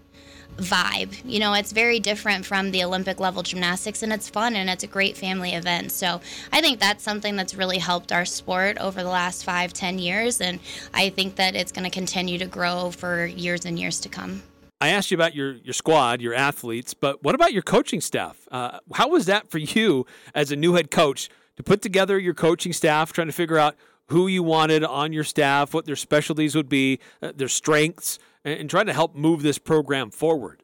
vibe. 0.58 1.16
You 1.24 1.38
know, 1.38 1.54
it's 1.54 1.72
very 1.72 2.00
different 2.00 2.44
from 2.44 2.72
the 2.72 2.82
Olympic 2.84 3.20
level 3.20 3.42
gymnastics 3.42 4.02
and 4.02 4.12
it's 4.12 4.28
fun 4.28 4.56
and 4.56 4.68
it's 4.68 4.84
a 4.84 4.88
great 4.88 5.16
family 5.16 5.52
event. 5.52 5.92
So 5.92 6.20
I 6.52 6.60
think 6.60 6.80
that's 6.80 7.02
something 7.02 7.36
that's 7.36 7.54
really 7.54 7.78
helped 7.78 8.12
our 8.12 8.24
sport 8.24 8.76
over 8.78 9.02
the 9.02 9.08
last 9.08 9.44
five, 9.44 9.72
ten 9.72 9.98
years. 9.98 10.40
And 10.40 10.58
I 10.92 11.10
think 11.10 11.36
that 11.36 11.54
it's 11.54 11.72
going 11.72 11.84
to 11.84 11.90
continue 11.90 12.38
to 12.38 12.46
grow 12.46 12.90
for 12.90 13.24
years 13.24 13.64
and 13.64 13.78
years 13.78 14.00
to 14.00 14.08
come. 14.08 14.42
I 14.80 14.88
asked 14.90 15.10
you 15.10 15.16
about 15.16 15.34
your, 15.34 15.52
your 15.52 15.72
squad, 15.72 16.20
your 16.20 16.34
athletes, 16.34 16.94
but 16.94 17.22
what 17.24 17.34
about 17.34 17.52
your 17.52 17.62
coaching 17.62 18.00
staff? 18.00 18.46
Uh, 18.50 18.78
how 18.94 19.08
was 19.08 19.26
that 19.26 19.50
for 19.50 19.58
you 19.58 20.06
as 20.34 20.52
a 20.52 20.56
new 20.56 20.74
head 20.74 20.90
coach 20.90 21.28
to 21.56 21.62
put 21.64 21.82
together 21.82 22.18
your 22.18 22.34
coaching 22.34 22.72
staff, 22.72 23.12
trying 23.12 23.26
to 23.26 23.32
figure 23.32 23.58
out 23.58 23.74
who 24.06 24.28
you 24.28 24.42
wanted 24.42 24.84
on 24.84 25.12
your 25.12 25.24
staff, 25.24 25.74
what 25.74 25.84
their 25.84 25.96
specialties 25.96 26.54
would 26.54 26.68
be, 26.68 27.00
uh, 27.20 27.32
their 27.34 27.48
strengths, 27.48 28.20
and, 28.44 28.60
and 28.60 28.70
trying 28.70 28.86
to 28.86 28.92
help 28.92 29.16
move 29.16 29.42
this 29.42 29.58
program 29.58 30.10
forward? 30.10 30.62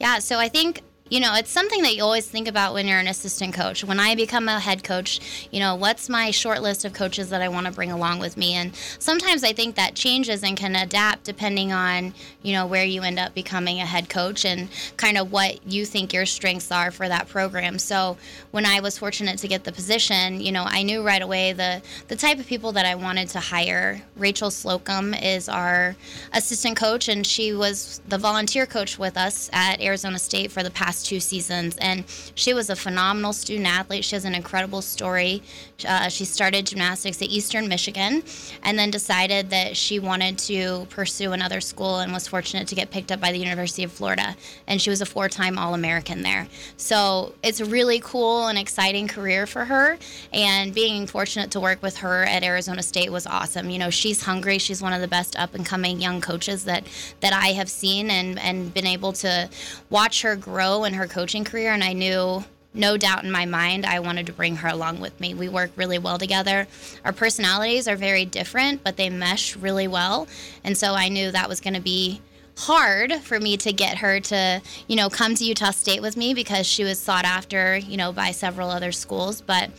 Yeah, 0.00 0.18
so 0.18 0.38
I 0.38 0.48
think 0.48 0.82
you 1.12 1.20
know, 1.20 1.34
it's 1.34 1.50
something 1.50 1.82
that 1.82 1.94
you 1.94 2.02
always 2.02 2.26
think 2.26 2.48
about 2.48 2.72
when 2.72 2.88
you're 2.88 2.98
an 2.98 3.06
assistant 3.06 3.52
coach. 3.52 3.84
When 3.84 4.00
I 4.00 4.14
become 4.14 4.48
a 4.48 4.58
head 4.58 4.82
coach, 4.82 5.20
you 5.50 5.60
know, 5.60 5.74
what's 5.74 6.08
my 6.08 6.30
short 6.30 6.62
list 6.62 6.86
of 6.86 6.94
coaches 6.94 7.28
that 7.28 7.42
I 7.42 7.50
want 7.50 7.66
to 7.66 7.72
bring 7.72 7.92
along 7.92 8.20
with 8.20 8.38
me? 8.38 8.54
And 8.54 8.74
sometimes 8.98 9.44
I 9.44 9.52
think 9.52 9.74
that 9.74 9.94
changes 9.94 10.42
and 10.42 10.56
can 10.56 10.74
adapt 10.74 11.24
depending 11.24 11.70
on, 11.70 12.14
you 12.40 12.54
know, 12.54 12.66
where 12.66 12.86
you 12.86 13.02
end 13.02 13.18
up 13.18 13.34
becoming 13.34 13.78
a 13.78 13.84
head 13.84 14.08
coach 14.08 14.46
and 14.46 14.70
kind 14.96 15.18
of 15.18 15.30
what 15.30 15.66
you 15.70 15.84
think 15.84 16.14
your 16.14 16.24
strengths 16.24 16.72
are 16.72 16.90
for 16.90 17.06
that 17.06 17.28
program. 17.28 17.78
So 17.78 18.16
when 18.50 18.64
I 18.64 18.80
was 18.80 18.96
fortunate 18.96 19.38
to 19.40 19.48
get 19.48 19.64
the 19.64 19.72
position, 19.72 20.40
you 20.40 20.50
know, 20.50 20.64
I 20.66 20.82
knew 20.82 21.02
right 21.02 21.20
away 21.20 21.52
the, 21.52 21.82
the 22.08 22.16
type 22.16 22.38
of 22.38 22.46
people 22.46 22.72
that 22.72 22.86
I 22.86 22.94
wanted 22.94 23.28
to 23.28 23.40
hire. 23.40 24.00
Rachel 24.16 24.50
Slocum 24.50 25.12
is 25.12 25.50
our 25.50 25.94
assistant 26.32 26.78
coach, 26.78 27.08
and 27.10 27.26
she 27.26 27.52
was 27.52 28.00
the 28.08 28.16
volunteer 28.16 28.64
coach 28.64 28.98
with 28.98 29.18
us 29.18 29.50
at 29.52 29.82
Arizona 29.82 30.18
State 30.18 30.50
for 30.50 30.62
the 30.62 30.70
past 30.70 31.01
two 31.02 31.20
seasons. 31.20 31.76
And 31.78 32.04
she 32.34 32.54
was 32.54 32.70
a 32.70 32.76
phenomenal 32.76 33.32
student 33.32 33.66
athlete. 33.66 34.04
She 34.04 34.16
has 34.16 34.24
an 34.24 34.34
incredible 34.34 34.82
story. 34.82 35.42
Uh, 35.86 36.08
she 36.08 36.24
started 36.24 36.66
gymnastics 36.66 37.20
at 37.20 37.28
Eastern 37.28 37.68
Michigan 37.68 38.22
and 38.62 38.78
then 38.78 38.90
decided 38.90 39.50
that 39.50 39.76
she 39.76 39.98
wanted 39.98 40.38
to 40.38 40.86
pursue 40.90 41.32
another 41.32 41.60
school 41.60 41.98
and 41.98 42.12
was 42.12 42.28
fortunate 42.28 42.68
to 42.68 42.74
get 42.74 42.90
picked 42.90 43.10
up 43.10 43.20
by 43.20 43.32
the 43.32 43.38
University 43.38 43.84
of 43.84 43.92
Florida. 43.92 44.36
And 44.66 44.80
she 44.80 44.90
was 44.90 45.00
a 45.00 45.06
four 45.06 45.28
time 45.28 45.58
All 45.58 45.74
American 45.74 46.22
there. 46.22 46.46
So 46.76 47.34
it's 47.42 47.60
a 47.60 47.64
really 47.64 48.00
cool 48.00 48.46
and 48.46 48.58
exciting 48.58 49.08
career 49.08 49.46
for 49.46 49.64
her. 49.64 49.98
And 50.32 50.74
being 50.74 51.06
fortunate 51.06 51.50
to 51.52 51.60
work 51.60 51.82
with 51.82 51.98
her 51.98 52.24
at 52.24 52.42
Arizona 52.42 52.82
State 52.82 53.10
was 53.10 53.26
awesome. 53.26 53.70
You 53.70 53.78
know, 53.78 53.90
she's 53.90 54.22
hungry. 54.22 54.58
She's 54.58 54.82
one 54.82 54.92
of 54.92 55.00
the 55.00 55.08
best 55.08 55.36
up 55.38 55.54
and 55.54 55.64
coming 55.64 56.00
young 56.00 56.20
coaches 56.20 56.64
that, 56.64 56.86
that 57.20 57.32
I 57.32 57.48
have 57.48 57.68
seen 57.68 58.10
and, 58.10 58.38
and 58.38 58.72
been 58.72 58.86
able 58.86 59.12
to 59.14 59.48
watch 59.90 60.22
her 60.22 60.36
grow 60.36 60.84
in 60.92 60.98
her 60.98 61.06
coaching 61.06 61.44
career. 61.44 61.72
And 61.72 61.82
I 61.82 61.94
knew 61.94 62.44
no 62.74 62.96
doubt 62.96 63.24
in 63.24 63.30
my 63.30 63.46
mind 63.46 63.84
I 63.84 64.00
wanted 64.00 64.26
to 64.26 64.32
bring 64.32 64.56
her 64.56 64.68
along 64.68 65.00
with 65.00 65.18
me. 65.20 65.34
We 65.34 65.48
work 65.48 65.70
really 65.76 65.98
well 65.98 66.18
together. 66.18 66.66
Our 67.04 67.12
personalities 67.12 67.88
are 67.88 67.96
very 67.96 68.24
different, 68.24 68.84
but 68.84 68.96
they 68.96 69.10
mesh 69.10 69.56
really 69.56 69.88
well. 69.88 70.28
And 70.64 70.76
so 70.76 70.94
I 70.94 71.08
knew 71.08 71.30
that 71.30 71.48
was 71.48 71.60
going 71.60 71.74
to 71.74 71.80
be 71.80 72.20
hard 72.56 73.14
for 73.14 73.40
me 73.40 73.56
to 73.58 73.72
get 73.72 73.98
her 73.98 74.20
to, 74.20 74.62
you 74.86 74.96
know, 74.96 75.08
come 75.08 75.34
to 75.34 75.44
Utah 75.44 75.70
State 75.70 76.02
with 76.02 76.16
me 76.16 76.34
because 76.34 76.66
she 76.66 76.84
was 76.84 76.98
sought 76.98 77.24
after, 77.24 77.76
you 77.76 77.96
know, 77.96 78.12
by 78.12 78.30
several 78.30 78.70
other 78.70 78.92
schools, 78.92 79.40
but 79.40 79.70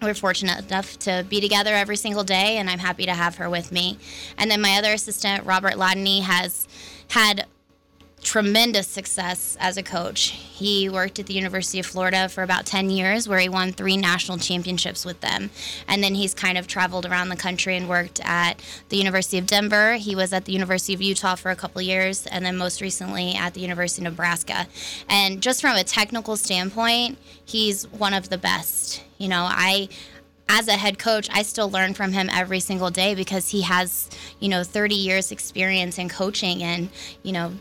we're 0.00 0.14
fortunate 0.14 0.64
enough 0.66 0.98
to 1.00 1.26
be 1.28 1.40
together 1.40 1.74
every 1.74 1.96
single 1.96 2.24
day 2.24 2.58
and 2.58 2.70
I'm 2.70 2.78
happy 2.78 3.06
to 3.06 3.14
have 3.14 3.36
her 3.36 3.50
with 3.50 3.72
me. 3.72 3.98
And 4.36 4.50
then 4.50 4.60
my 4.60 4.78
other 4.78 4.92
assistant, 4.92 5.44
Robert 5.44 5.74
Ladney, 5.74 6.22
has 6.22 6.68
had 7.08 7.46
tremendous 8.28 8.86
success 8.86 9.56
as 9.58 9.78
a 9.78 9.82
coach. 9.82 10.32
He 10.32 10.86
worked 10.90 11.18
at 11.18 11.24
the 11.24 11.32
University 11.32 11.80
of 11.80 11.86
Florida 11.86 12.28
for 12.28 12.42
about 12.42 12.66
10 12.66 12.90
years, 12.90 13.26
where 13.26 13.38
he 13.38 13.48
won 13.48 13.72
three 13.72 13.96
national 13.96 14.36
championships 14.36 15.06
with 15.06 15.22
them. 15.22 15.48
And 15.88 16.04
then 16.04 16.14
he's 16.14 16.34
kind 16.34 16.58
of 16.58 16.66
traveled 16.66 17.06
around 17.06 17.30
the 17.30 17.36
country 17.36 17.74
and 17.74 17.88
worked 17.88 18.20
at 18.22 18.60
the 18.90 18.98
University 18.98 19.38
of 19.38 19.46
Denver. 19.46 19.94
He 19.94 20.14
was 20.14 20.34
at 20.34 20.44
the 20.44 20.52
University 20.52 20.92
of 20.92 21.00
Utah 21.00 21.36
for 21.36 21.50
a 21.50 21.56
couple 21.56 21.80
years, 21.80 22.26
and 22.26 22.44
then 22.44 22.58
most 22.58 22.82
recently 22.82 23.34
at 23.34 23.54
the 23.54 23.62
University 23.62 24.02
of 24.02 24.12
Nebraska. 24.12 24.66
And 25.08 25.40
just 25.40 25.62
from 25.62 25.76
a 25.76 25.82
technical 25.82 26.36
standpoint, 26.36 27.16
he's 27.42 27.88
one 27.88 28.12
of 28.12 28.28
the 28.28 28.36
best. 28.36 29.02
You 29.16 29.28
know, 29.28 29.46
I 29.48 29.88
as 30.50 30.68
a 30.68 30.72
head 30.72 30.98
coach, 30.98 31.28
I 31.32 31.42
still 31.42 31.70
learn 31.70 31.94
from 31.94 32.12
him 32.12 32.28
every 32.30 32.60
single 32.60 32.90
day 32.90 33.14
because 33.14 33.50
he 33.50 33.62
has, 33.62 34.10
you 34.38 34.48
know, 34.48 34.64
30 34.64 34.94
years 34.94 35.30
experience 35.30 35.98
in 35.98 36.08
coaching 36.08 36.62
and, 36.62 36.88
you 37.22 37.32
know, 37.32 37.52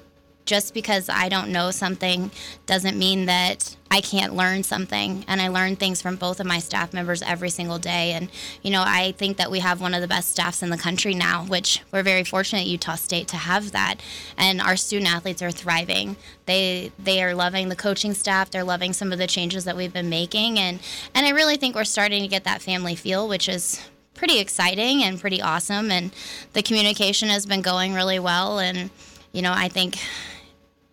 just 0.48 0.74
because 0.74 1.10
I 1.10 1.30
don't 1.30 1.52
know 1.52 1.70
something 1.70 2.32
doesn't 2.66 2.98
mean 2.98 3.26
that 3.28 3.76
I 3.92 4.02
can't 4.02 4.36
learn 4.36 4.64
something. 4.64 5.24
And 5.28 5.42
I 5.42 5.48
learn 5.50 5.76
things 5.76 6.02
from 6.02 6.16
both 6.16 6.40
of 6.40 6.46
my 6.46 6.60
staff 6.60 6.94
members 6.94 7.22
every 7.22 7.50
single 7.50 7.78
day. 7.78 8.14
And, 8.14 8.30
you 8.62 8.72
know, 8.72 8.84
I 8.86 9.14
think 9.14 9.38
that 9.38 9.52
we 9.52 9.60
have 9.60 9.82
one 9.82 9.94
of 9.94 10.02
the 10.02 10.08
best 10.08 10.32
staffs 10.32 10.64
in 10.64 10.70
the 10.70 10.78
country 10.78 11.14
now, 11.14 11.46
which 11.46 11.82
we're 11.92 12.04
very 12.04 12.24
fortunate 12.24 12.62
at 12.62 12.68
Utah 12.68 12.96
State 12.96 13.28
to 13.30 13.38
have 13.38 13.72
that. 13.72 13.98
And 14.38 14.62
our 14.62 14.76
student 14.76 15.14
athletes 15.14 15.42
are 15.42 15.52
thriving. 15.52 16.18
They 16.46 16.92
they 16.98 17.22
are 17.24 17.36
loving 17.36 17.70
the 17.70 17.76
coaching 17.76 18.14
staff. 18.14 18.50
They're 18.50 18.64
loving 18.64 18.94
some 18.94 19.12
of 19.12 19.20
the 19.20 19.28
changes 19.28 19.66
that 19.66 19.78
we've 19.78 19.94
been 19.94 20.10
making. 20.10 20.60
And 20.60 20.80
and 21.14 21.26
I 21.26 21.30
really 21.30 21.58
think 21.58 21.76
we're 21.76 21.84
starting 21.84 22.22
to 22.22 22.28
get 22.28 22.44
that 22.46 22.62
family 22.62 22.96
feel, 22.96 23.28
which 23.28 23.48
is 23.48 23.82
pretty 24.14 24.40
exciting 24.40 25.04
and 25.04 25.22
pretty 25.22 25.42
awesome. 25.42 25.92
And 25.92 26.12
the 26.54 26.64
communication 26.64 27.30
has 27.30 27.46
been 27.46 27.62
going 27.62 27.94
really 27.94 28.20
well. 28.20 28.60
And, 28.60 28.90
you 29.32 29.42
know, 29.42 29.54
I 29.54 29.70
think 29.70 29.98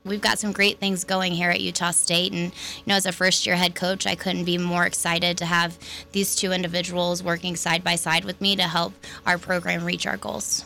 we've 0.04 0.20
got 0.20 0.38
some 0.38 0.52
great 0.52 0.78
things 0.78 1.04
going 1.04 1.32
here 1.32 1.50
at 1.50 1.60
Utah 1.60 1.90
State. 1.90 2.32
And, 2.32 2.44
you 2.44 2.82
know, 2.86 2.94
as 2.94 3.06
a 3.06 3.12
first 3.12 3.46
year 3.46 3.56
head 3.56 3.74
coach, 3.74 4.06
I 4.06 4.14
couldn't 4.14 4.44
be 4.44 4.58
more 4.58 4.84
excited 4.84 5.38
to 5.38 5.46
have 5.46 5.78
these 6.12 6.36
two 6.36 6.52
individuals 6.52 7.22
working 7.22 7.56
side 7.56 7.82
by 7.82 7.96
side 7.96 8.24
with 8.24 8.40
me 8.40 8.56
to 8.56 8.64
help 8.64 8.92
our 9.26 9.38
program 9.38 9.84
reach 9.84 10.06
our 10.06 10.16
goals. 10.16 10.64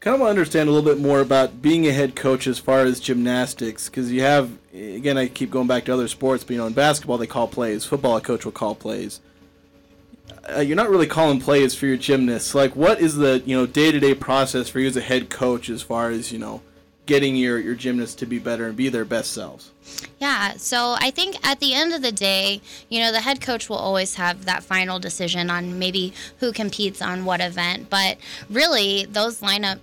Kind 0.00 0.14
of 0.14 0.20
to 0.20 0.26
understand 0.26 0.68
a 0.68 0.72
little 0.72 0.88
bit 0.88 1.00
more 1.02 1.20
about 1.20 1.62
being 1.62 1.86
a 1.86 1.92
head 1.92 2.14
coach 2.14 2.46
as 2.46 2.58
far 2.58 2.80
as 2.80 3.00
gymnastics, 3.00 3.88
because 3.88 4.12
you 4.12 4.20
have, 4.20 4.50
again, 4.72 5.16
I 5.16 5.26
keep 5.26 5.50
going 5.50 5.66
back 5.66 5.84
to 5.86 5.94
other 5.94 6.06
sports, 6.06 6.44
but, 6.44 6.52
you 6.52 6.58
know, 6.58 6.66
in 6.66 6.74
basketball, 6.74 7.18
they 7.18 7.26
call 7.26 7.48
plays. 7.48 7.84
Football, 7.84 8.16
a 8.16 8.20
coach 8.20 8.44
will 8.44 8.52
call 8.52 8.74
plays. 8.74 9.20
Uh, 10.54 10.60
you're 10.60 10.76
not 10.76 10.90
really 10.90 11.08
calling 11.08 11.40
plays 11.40 11.74
for 11.74 11.86
your 11.86 11.96
gymnasts. 11.96 12.54
Like, 12.54 12.76
what 12.76 13.00
is 13.00 13.16
the, 13.16 13.42
you 13.46 13.56
know, 13.56 13.66
day-to-day 13.66 14.14
process 14.14 14.68
for 14.68 14.78
you 14.78 14.86
as 14.86 14.96
a 14.96 15.00
head 15.00 15.28
coach 15.28 15.68
as 15.68 15.82
far 15.82 16.10
as, 16.10 16.30
you 16.30 16.38
know, 16.38 16.60
getting 17.06 17.36
your, 17.36 17.58
your 17.58 17.74
gymnasts 17.74 18.14
to 18.16 18.26
be 18.26 18.38
better 18.38 18.66
and 18.66 18.76
be 18.76 18.88
their 18.88 19.04
best 19.04 19.32
selves? 19.32 19.70
Yeah, 20.18 20.54
so 20.56 20.96
I 20.98 21.10
think 21.10 21.36
at 21.46 21.60
the 21.60 21.72
end 21.74 21.92
of 21.92 22.02
the 22.02 22.12
day, 22.12 22.60
you 22.88 23.00
know, 23.00 23.12
the 23.12 23.20
head 23.20 23.40
coach 23.40 23.68
will 23.68 23.76
always 23.76 24.16
have 24.16 24.44
that 24.44 24.62
final 24.62 24.98
decision 24.98 25.48
on 25.48 25.78
maybe 25.78 26.12
who 26.38 26.52
competes 26.52 27.00
on 27.00 27.24
what 27.24 27.40
event, 27.40 27.88
but 27.88 28.18
really 28.50 29.04
those 29.04 29.40
lineup 29.40 29.78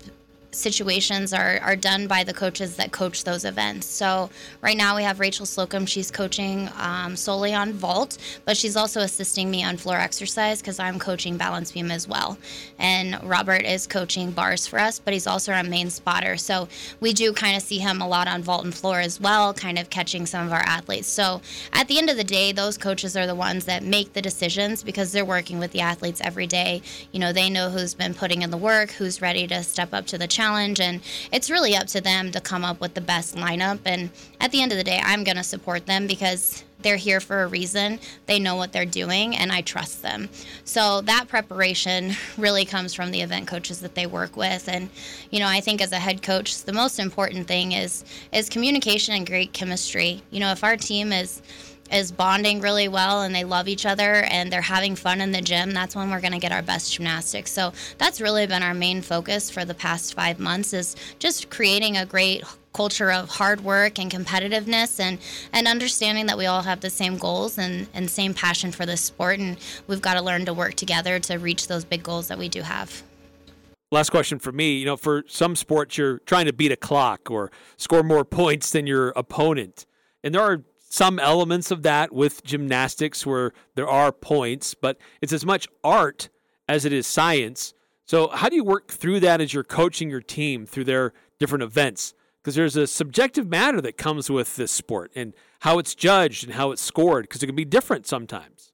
situations 0.53 1.33
are, 1.33 1.60
are 1.62 1.75
done 1.75 2.07
by 2.07 2.24
the 2.24 2.33
coaches 2.33 2.75
that 2.77 2.91
coach 2.91 3.24
those 3.24 3.45
events. 3.45 3.88
So 3.88 4.29
right 4.62 4.77
now 4.77 4.95
we 4.95 5.03
have 5.03 5.19
Rachel 5.19 5.45
Slocum. 5.45 5.86
She's 5.86 6.12
coaching 6.12 6.69
um, 6.77 7.15
solely 7.15 7.53
on 7.53 7.74
vault, 7.74 8.17
but 8.45 8.55
she's 8.55 8.75
also 8.75 9.01
assisting 9.01 9.50
me 9.50 9.63
on 9.63 9.77
floor 9.77 9.98
exercise 9.98 10.62
because 10.62 10.79
I'm 10.79 11.00
coaching 11.00 11.38
balance 11.38 11.72
beam 11.72 11.91
as 11.91 12.07
well. 12.07 12.38
And 12.79 13.22
Robert 13.24 13.63
is 13.63 13.88
coaching 13.88 14.31
bars 14.31 14.67
for 14.67 14.79
us, 14.79 15.00
but 15.00 15.13
he's 15.13 15.27
also 15.27 15.51
our 15.51 15.63
main 15.63 15.89
spotter. 15.89 16.38
So 16.38 16.67
we 17.00 17.13
do 17.13 17.33
kind 17.33 17.57
of 17.57 17.63
see 17.63 17.79
him 17.79 18.01
a 18.01 18.07
lot 18.07 18.27
on 18.27 18.43
vault 18.43 18.63
and 18.63 18.74
floor 18.74 19.00
as 19.00 19.19
well, 19.19 19.53
kind 19.53 19.79
of 19.79 19.89
catching 19.89 20.25
some 20.25 20.45
of 20.45 20.53
our 20.53 20.60
athletes. 20.60 21.07
So 21.07 21.41
at 21.74 21.88
the 21.88 21.98
end 21.98 22.10
of 22.10 22.17
the 22.17 22.24
day, 22.24 22.51
those 22.51 22.77
coaches 22.77 23.17
are 23.17 23.27
the 23.27 23.36
ones 23.36 23.65
that 23.65 23.83
make 23.83 24.13
the 24.13 24.22
decisions 24.22 24.83
because 24.83 25.12
they're 25.12 25.25
working 25.25 25.60
with 25.60 25.72
the 25.72 25.81
athletes 25.81 26.22
every 26.24 26.48
day. 26.48 26.81
You 27.12 27.19
know, 27.19 27.33
they 27.33 27.50
know 27.50 27.69
who's 27.69 27.93
been 27.93 28.13
putting 28.13 28.43
in 28.43 28.51
the 28.51 28.57
work, 28.57 28.91
who's 28.91 29.22
ready 29.22 29.48
to 29.48 29.63
step 29.63 29.93
up 29.93 30.05
to 30.07 30.17
the 30.17 30.27
challenge 30.27 30.42
challenge 30.43 30.79
and 30.81 31.01
it's 31.31 31.50
really 31.50 31.75
up 31.75 31.88
to 31.88 32.01
them 32.01 32.31
to 32.31 32.41
come 32.41 32.65
up 32.65 32.81
with 32.81 32.93
the 32.95 33.01
best 33.01 33.35
lineup 33.35 33.79
and 33.85 34.09
at 34.41 34.51
the 34.51 34.62
end 34.62 34.71
of 34.71 34.77
the 34.77 34.83
day 34.83 35.01
I'm 35.03 35.23
going 35.23 35.38
to 35.38 35.43
support 35.43 35.85
them 35.85 36.05
because 36.05 36.63
they're 36.83 36.97
here 36.97 37.21
for 37.21 37.43
a 37.43 37.47
reason. 37.47 37.97
They 38.25 38.39
know 38.39 38.55
what 38.57 38.73
they're 38.73 38.85
doing, 38.85 39.38
and 39.38 39.53
I 39.53 39.62
trust 39.62 40.01
them. 40.01 40.27
So 40.65 41.00
that 41.01 41.29
preparation 41.29 42.12
really 42.38 42.65
comes 42.65 42.93
from 42.93 43.12
the 43.12 43.21
event 43.21 43.47
coaches 43.47 43.79
that 43.79 43.95
they 43.95 44.05
work 44.05 44.35
with. 44.35 44.67
And 44.67 44.89
you 45.31 45.39
know, 45.39 45.47
I 45.47 45.62
think 45.62 45.81
as 45.81 45.93
a 45.93 45.97
head 45.97 46.21
coach, 46.21 46.63
the 46.63 46.73
most 46.73 47.00
important 47.00 47.47
thing 47.47 47.71
is 47.71 48.03
is 48.33 48.50
communication 48.50 49.15
and 49.15 49.25
great 49.25 49.53
chemistry. 49.53 50.21
You 50.29 50.41
know, 50.41 50.51
if 50.51 50.63
our 50.63 50.75
team 50.75 51.13
is 51.13 51.41
is 51.93 52.12
bonding 52.12 52.59
really 52.59 52.88
well 52.88 53.21
and 53.21 53.33
they 53.33 53.43
love 53.43 53.67
each 53.67 53.85
other 53.85 54.23
and 54.23 54.51
they're 54.51 54.62
having 54.62 54.95
fun 54.95 55.21
in 55.21 55.31
the 55.31 55.41
gym, 55.41 55.71
that's 55.71 55.95
when 55.95 56.09
we're 56.09 56.21
going 56.21 56.33
to 56.33 56.39
get 56.39 56.51
our 56.51 56.63
best 56.63 56.93
gymnastics. 56.93 57.51
So 57.51 57.71
that's 57.97 58.19
really 58.19 58.47
been 58.47 58.63
our 58.63 58.73
main 58.73 59.01
focus 59.01 59.50
for 59.50 59.63
the 59.63 59.73
past 59.73 60.13
five 60.13 60.39
months 60.39 60.73
is 60.73 60.95
just 61.19 61.50
creating 61.50 61.97
a 61.97 62.05
great 62.05 62.43
culture 62.73 63.12
of 63.12 63.29
hard 63.29 63.62
work 63.62 64.00
and 64.00 64.12
competitiveness 64.12 65.00
and, 65.00 65.19
and 65.53 65.67
understanding 65.67 66.25
that 66.25 66.38
we 66.38 66.47
all 66.47 66.63
have 66.63 66.81
the 66.81 66.89
same 66.89 67.17
goals 67.17 67.59
and, 67.59 67.88
and 67.93 68.09
same 68.09 68.33
passion 68.33 68.71
for 68.71 68.85
the 68.85 68.97
sport 68.97 69.39
and 69.39 69.57
we've 69.85 70.01
got 70.01 70.15
to 70.15 70.21
learn 70.21 70.45
to 70.45 70.53
work 70.53 70.73
together 70.73 71.19
to 71.19 71.38
reach 71.38 71.67
those 71.67 71.85
big 71.85 72.01
goals 72.01 72.27
that 72.27 72.39
we 72.39 72.50
do 72.50 72.63
have. 72.63 73.03
Last 73.91 74.09
question 74.09 74.39
for 74.39 74.51
me. 74.51 74.77
You 74.77 74.88
know, 74.88 74.97
for 74.97 75.23
some 75.27 75.55
sports, 75.55 76.00
you're 76.00 76.17
trying 76.25 76.47
to 76.47 76.53
beat 76.53 76.71
a 76.71 76.75
clock 76.75 77.29
or 77.29 77.51
score 77.77 78.01
more 78.01 78.25
points 78.39 78.71
than 78.71 78.88
your 78.88 79.09
opponent. 79.09 79.85
And 80.23 80.33
there 80.33 80.41
are 80.41 80.63
some 80.93 81.17
elements 81.17 81.71
of 81.71 81.81
that 81.81 82.13
with 82.13 82.43
gymnastics 82.43 83.25
where 83.25 83.51
there 83.73 83.88
are 83.88 84.12
points, 84.12 84.75
but 84.75 84.95
it's 85.23 85.33
as 85.33 85.43
much 85.43 85.67
art 85.83 86.29
as 86.69 86.85
it 86.85 86.93
is 86.93 87.07
science. 87.07 87.73
So, 88.05 88.27
how 88.27 88.47
do 88.47 88.55
you 88.55 88.63
work 88.63 88.91
through 88.91 89.21
that 89.21 89.41
as 89.41 89.55
you're 89.55 89.63
coaching 89.63 90.12
your 90.12 90.21
team 90.21 90.67
through 90.67 90.83
their 90.83 91.12
different 91.39 91.63
events? 91.63 92.13
Because 92.39 92.53
there's 92.53 92.75
a 92.75 92.85
subjective 92.85 93.47
matter 93.47 93.81
that 93.81 93.97
comes 93.97 94.29
with 94.29 94.55
this 94.55 94.71
sport 94.71 95.12
and 95.15 95.33
how 95.62 95.79
it's 95.79 95.95
judged 95.95 96.43
and 96.43 96.53
how 96.53 96.69
it's 96.69 96.81
scored, 96.81 97.23
because 97.23 97.41
it 97.41 97.47
can 97.47 97.55
be 97.55 97.65
different 97.65 98.05
sometimes. 98.05 98.73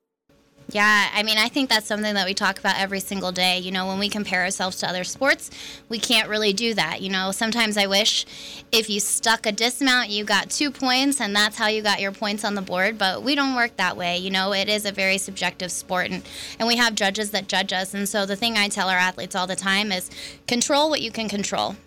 Yeah, 0.71 1.09
I 1.11 1.23
mean, 1.23 1.39
I 1.39 1.49
think 1.49 1.67
that's 1.67 1.87
something 1.87 2.13
that 2.13 2.27
we 2.27 2.35
talk 2.35 2.59
about 2.59 2.77
every 2.77 2.99
single 2.99 3.31
day. 3.31 3.57
You 3.57 3.71
know, 3.71 3.87
when 3.87 3.97
we 3.97 4.07
compare 4.07 4.43
ourselves 4.43 4.77
to 4.77 4.87
other 4.87 5.03
sports, 5.03 5.49
we 5.89 5.97
can't 5.97 6.29
really 6.29 6.53
do 6.53 6.75
that. 6.75 7.01
You 7.01 7.09
know, 7.09 7.31
sometimes 7.31 7.75
I 7.75 7.87
wish 7.87 8.23
if 8.71 8.87
you 8.87 8.99
stuck 8.99 9.47
a 9.47 9.51
dismount, 9.51 10.09
you 10.09 10.23
got 10.23 10.51
two 10.51 10.69
points, 10.69 11.19
and 11.19 11.35
that's 11.35 11.57
how 11.57 11.67
you 11.67 11.81
got 11.81 11.99
your 11.99 12.11
points 12.11 12.45
on 12.45 12.53
the 12.53 12.61
board. 12.61 12.99
But 12.99 13.23
we 13.23 13.33
don't 13.33 13.55
work 13.55 13.77
that 13.77 13.97
way. 13.97 14.17
You 14.17 14.29
know, 14.29 14.53
it 14.53 14.69
is 14.69 14.85
a 14.85 14.91
very 14.91 15.17
subjective 15.17 15.71
sport, 15.71 16.11
and, 16.11 16.21
and 16.59 16.67
we 16.67 16.77
have 16.77 16.93
judges 16.93 17.31
that 17.31 17.47
judge 17.47 17.73
us. 17.73 17.95
And 17.95 18.07
so 18.07 18.27
the 18.27 18.35
thing 18.35 18.55
I 18.55 18.67
tell 18.67 18.89
our 18.89 18.97
athletes 18.97 19.35
all 19.35 19.47
the 19.47 19.55
time 19.55 19.91
is 19.91 20.11
control 20.47 20.91
what 20.91 21.01
you 21.01 21.11
can 21.11 21.27
control 21.29 21.77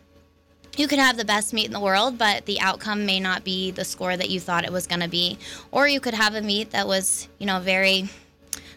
you 0.78 0.88
could 0.88 0.98
have 0.98 1.18
the 1.18 1.24
best 1.26 1.52
meet 1.52 1.66
in 1.66 1.72
the 1.72 1.80
world, 1.80 2.16
but 2.16 2.46
the 2.46 2.58
outcome 2.58 3.04
may 3.04 3.20
not 3.20 3.44
be 3.44 3.70
the 3.70 3.84
score 3.84 4.16
that 4.16 4.30
you 4.30 4.40
thought 4.40 4.64
it 4.64 4.72
was 4.72 4.86
going 4.86 5.02
to 5.02 5.08
be. 5.08 5.36
Or 5.70 5.86
you 5.86 6.00
could 6.00 6.14
have 6.14 6.34
a 6.34 6.40
meet 6.40 6.70
that 6.70 6.86
was, 6.86 7.28
you 7.38 7.44
know, 7.44 7.60
very 7.60 8.08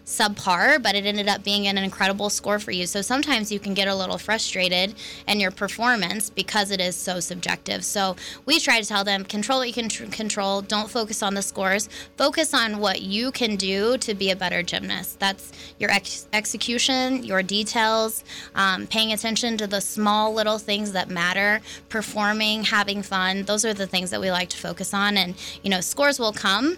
subpar, 0.05 0.81
but 0.81 0.95
it 0.95 1.05
ended 1.05 1.27
up 1.27 1.43
being 1.43 1.67
an 1.67 1.77
incredible 1.77 2.29
score 2.29 2.59
for 2.59 2.71
you. 2.71 2.85
So 2.85 3.01
sometimes 3.01 3.51
you 3.51 3.59
can 3.59 3.73
get 3.73 3.87
a 3.87 3.95
little 3.95 4.17
frustrated 4.17 4.95
in 5.27 5.39
your 5.39 5.51
performance 5.51 6.29
because 6.29 6.71
it 6.71 6.79
is 6.79 6.95
so 6.95 7.19
subjective. 7.19 7.83
So 7.83 8.15
we 8.45 8.59
try 8.59 8.79
to 8.79 8.87
tell 8.87 9.03
them 9.03 9.23
control 9.23 9.59
what 9.59 9.67
you 9.67 9.73
can 9.73 9.89
tr- 9.89 10.05
control, 10.05 10.61
don't 10.61 10.89
focus 10.89 11.23
on 11.23 11.33
the 11.33 11.41
scores, 11.41 11.89
focus 12.17 12.53
on 12.53 12.79
what 12.79 13.01
you 13.01 13.31
can 13.31 13.55
do 13.55 13.97
to 13.97 14.13
be 14.13 14.29
a 14.29 14.35
better 14.35 14.61
gymnast. 14.61 15.19
That's 15.19 15.51
your 15.79 15.89
ex- 15.89 16.27
execution, 16.33 17.23
your 17.23 17.41
details, 17.41 18.23
um, 18.53 18.87
paying 18.87 19.11
attention 19.11 19.57
to 19.57 19.67
the 19.67 19.81
small 19.81 20.33
little 20.33 20.59
things 20.59 20.91
that 20.91 21.09
matter, 21.09 21.61
performing, 21.89 22.63
having 22.63 23.01
fun. 23.01 23.43
Those 23.43 23.65
are 23.65 23.73
the 23.73 23.87
things 23.87 24.11
that 24.11 24.21
we 24.21 24.29
like 24.31 24.49
to 24.49 24.57
focus 24.57 24.93
on. 24.93 25.17
And, 25.17 25.35
you 25.63 25.69
know, 25.69 25.81
scores 25.81 26.19
will 26.19 26.33
come 26.33 26.77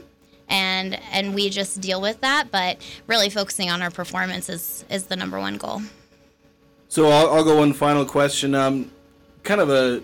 and 0.50 1.00
and 1.12 1.34
we 1.34 1.50
just 1.50 1.82
deal 1.82 2.02
with 2.02 2.22
that. 2.22 2.52
But 2.52 2.82
really 3.08 3.30
focusing 3.30 3.70
on 3.70 3.82
our 3.82 3.92
performance 3.92 4.50
is 4.50 4.86
is 4.90 5.06
the 5.06 5.16
number 5.16 5.40
one 5.40 5.58
goal. 5.58 5.82
So 6.90 7.10
I'll, 7.10 7.30
I'll 7.34 7.44
go 7.44 7.58
one 7.58 7.74
final 7.74 8.06
question. 8.06 8.56
Um, 8.56 8.92
kind 9.44 9.62
of 9.62 9.70
a 9.70 10.02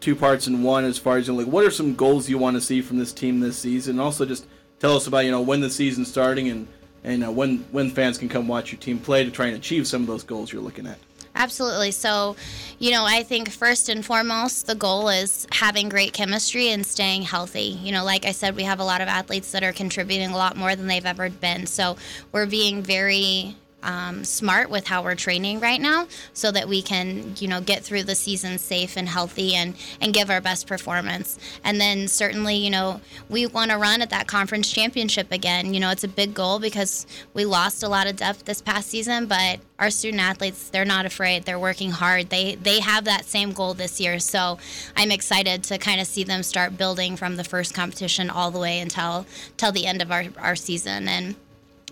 two 0.00 0.16
parts 0.16 0.46
in 0.46 0.62
one 0.62 0.84
as 0.84 0.98
far 0.98 1.16
as 1.16 1.26
you 1.26 1.32
know, 1.32 1.40
like 1.40 1.48
what 1.48 1.64
are 1.64 1.70
some 1.70 1.94
goals 1.94 2.28
you 2.28 2.38
want 2.38 2.56
to 2.56 2.60
see 2.60 2.82
from 2.82 2.98
this 2.98 3.12
team 3.12 3.40
this 3.40 3.58
season? 3.58 3.92
And 3.92 4.00
also 4.00 4.24
just 4.26 4.46
tell 4.78 4.96
us 4.96 5.06
about 5.06 5.24
you 5.24 5.30
know 5.30 5.40
when 5.40 5.60
the 5.60 5.70
season's 5.70 6.08
starting 6.08 6.48
and 6.48 6.68
and 7.04 7.24
uh, 7.24 7.30
when 7.30 7.58
when 7.70 7.90
fans 7.90 8.18
can 8.18 8.28
come 8.28 8.48
watch 8.48 8.72
your 8.72 8.80
team 8.80 8.98
play 8.98 9.24
to 9.24 9.30
try 9.30 9.46
and 9.46 9.56
achieve 9.56 9.86
some 9.86 10.02
of 10.02 10.06
those 10.06 10.24
goals 10.24 10.52
you're 10.52 10.62
looking 10.62 10.86
at. 10.86 10.98
Absolutely. 11.36 11.90
So, 11.90 12.34
you 12.78 12.90
know, 12.90 13.04
I 13.04 13.22
think 13.22 13.50
first 13.50 13.90
and 13.90 14.04
foremost, 14.04 14.66
the 14.66 14.74
goal 14.74 15.10
is 15.10 15.46
having 15.52 15.90
great 15.90 16.14
chemistry 16.14 16.68
and 16.70 16.84
staying 16.84 17.22
healthy. 17.22 17.78
You 17.82 17.92
know, 17.92 18.04
like 18.04 18.24
I 18.24 18.32
said, 18.32 18.56
we 18.56 18.62
have 18.62 18.80
a 18.80 18.84
lot 18.84 19.02
of 19.02 19.08
athletes 19.08 19.52
that 19.52 19.62
are 19.62 19.72
contributing 19.72 20.30
a 20.30 20.36
lot 20.36 20.56
more 20.56 20.74
than 20.74 20.86
they've 20.86 21.04
ever 21.04 21.28
been. 21.28 21.66
So, 21.66 21.96
we're 22.32 22.46
being 22.46 22.82
very 22.82 23.54
um, 23.82 24.24
smart 24.24 24.70
with 24.70 24.86
how 24.86 25.02
we're 25.02 25.14
training 25.14 25.60
right 25.60 25.80
now 25.80 26.06
so 26.32 26.50
that 26.50 26.68
we 26.68 26.82
can 26.82 27.34
you 27.38 27.48
know 27.48 27.60
get 27.60 27.82
through 27.82 28.02
the 28.02 28.14
season 28.14 28.58
safe 28.58 28.96
and 28.96 29.08
healthy 29.08 29.54
and 29.54 29.74
and 30.00 30.12
give 30.12 30.30
our 30.30 30.40
best 30.40 30.66
performance. 30.66 31.38
And 31.62 31.80
then 31.80 32.08
certainly 32.08 32.56
you 32.56 32.70
know 32.70 33.00
we 33.28 33.46
want 33.46 33.70
to 33.70 33.78
run 33.78 34.02
at 34.02 34.10
that 34.10 34.26
conference 34.26 34.70
championship 34.70 35.30
again. 35.30 35.72
You 35.74 35.80
know 35.80 35.90
it's 35.90 36.04
a 36.04 36.08
big 36.08 36.34
goal 36.34 36.58
because 36.58 37.06
we 37.34 37.44
lost 37.44 37.82
a 37.82 37.88
lot 37.88 38.06
of 38.06 38.16
depth 38.16 38.44
this 38.44 38.60
past 38.60 38.88
season 38.88 39.26
but 39.26 39.60
our 39.78 39.90
student 39.90 40.22
athletes 40.22 40.70
they're 40.70 40.84
not 40.84 41.06
afraid. 41.06 41.44
They're 41.44 41.58
working 41.58 41.90
hard. 41.90 42.30
They 42.30 42.56
they 42.56 42.80
have 42.80 43.04
that 43.04 43.24
same 43.24 43.52
goal 43.52 43.74
this 43.74 44.00
year. 44.00 44.18
So 44.18 44.58
i'm 44.96 45.10
excited 45.10 45.62
to 45.64 45.78
kind 45.78 46.00
of 46.00 46.06
see 46.06 46.24
them 46.24 46.42
start 46.42 46.76
building 46.76 47.16
from 47.16 47.36
the 47.36 47.44
first 47.44 47.74
competition 47.74 48.30
all 48.30 48.50
the 48.50 48.58
way 48.58 48.80
until 48.80 49.26
till 49.56 49.72
the 49.72 49.86
end 49.86 50.02
of 50.02 50.10
our, 50.10 50.24
our 50.38 50.56
season. 50.56 51.08
And 51.08 51.36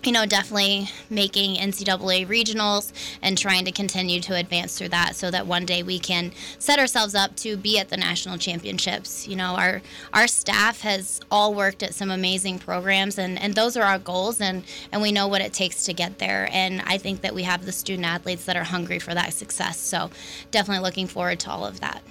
you 0.05 0.11
know, 0.11 0.25
definitely 0.25 0.89
making 1.09 1.55
NCAA 1.55 2.27
regionals 2.27 2.91
and 3.21 3.37
trying 3.37 3.65
to 3.65 3.71
continue 3.71 4.19
to 4.21 4.35
advance 4.35 4.77
through 4.77 4.89
that 4.89 5.15
so 5.15 5.31
that 5.31 5.47
one 5.47 5.65
day 5.65 5.83
we 5.83 5.99
can 5.99 6.31
set 6.59 6.79
ourselves 6.79 7.15
up 7.15 7.35
to 7.37 7.57
be 7.57 7.79
at 7.79 7.89
the 7.89 7.97
national 7.97 8.37
championships. 8.37 9.27
You 9.27 9.35
know, 9.35 9.55
our 9.55 9.81
our 10.13 10.27
staff 10.27 10.81
has 10.81 11.21
all 11.31 11.53
worked 11.53 11.83
at 11.83 11.93
some 11.93 12.11
amazing 12.11 12.59
programs 12.59 13.17
and, 13.17 13.39
and 13.39 13.55
those 13.55 13.75
are 13.77 13.83
our 13.83 13.99
goals 13.99 14.41
and, 14.41 14.63
and 14.91 15.01
we 15.01 15.11
know 15.11 15.27
what 15.27 15.41
it 15.41 15.53
takes 15.53 15.85
to 15.85 15.93
get 15.93 16.19
there. 16.19 16.49
And 16.51 16.81
I 16.85 16.97
think 16.97 17.21
that 17.21 17.33
we 17.33 17.43
have 17.43 17.65
the 17.65 17.71
student 17.71 18.05
athletes 18.05 18.45
that 18.45 18.55
are 18.55 18.63
hungry 18.63 18.99
for 18.99 19.13
that 19.13 19.33
success. 19.33 19.79
So 19.79 20.09
definitely 20.51 20.83
looking 20.83 21.07
forward 21.07 21.39
to 21.41 21.51
all 21.51 21.65
of 21.65 21.79
that. 21.81 22.01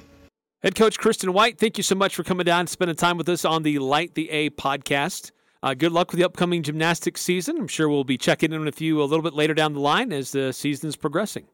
Head 0.62 0.74
coach 0.74 0.98
Kristin 0.98 1.30
White, 1.30 1.59
thank 1.59 1.76
you 1.76 1.83
so 1.85 1.94
much 1.94 2.14
for 2.14 2.24
coming 2.24 2.44
down 2.44 2.61
and 2.61 2.68
spending 2.68 2.96
time 2.96 3.18
with 3.18 3.28
us 3.28 3.44
on 3.44 3.62
the 3.62 3.78
Light 3.78 4.14
the 4.14 4.30
A 4.30 4.50
podcast. 4.50 5.30
Uh, 5.64 5.72
good 5.72 5.92
luck 5.92 6.11
with 6.11 6.18
the 6.18 6.24
upcoming 6.24 6.62
gymnastics 6.62 7.22
season. 7.22 7.57
I'm 7.57 7.68
sure 7.68 7.88
we'll 7.88 8.05
be 8.05 8.18
checking 8.18 8.53
in 8.53 8.66
with 8.66 8.83
you 8.83 9.00
a 9.00 9.05
little 9.05 9.22
bit 9.22 9.33
later 9.33 9.55
down 9.55 9.72
the 9.72 9.81
line 9.81 10.12
as 10.12 10.31
the 10.31 10.53
season 10.53 10.90
is 10.90 10.94
progressing. 10.94 11.46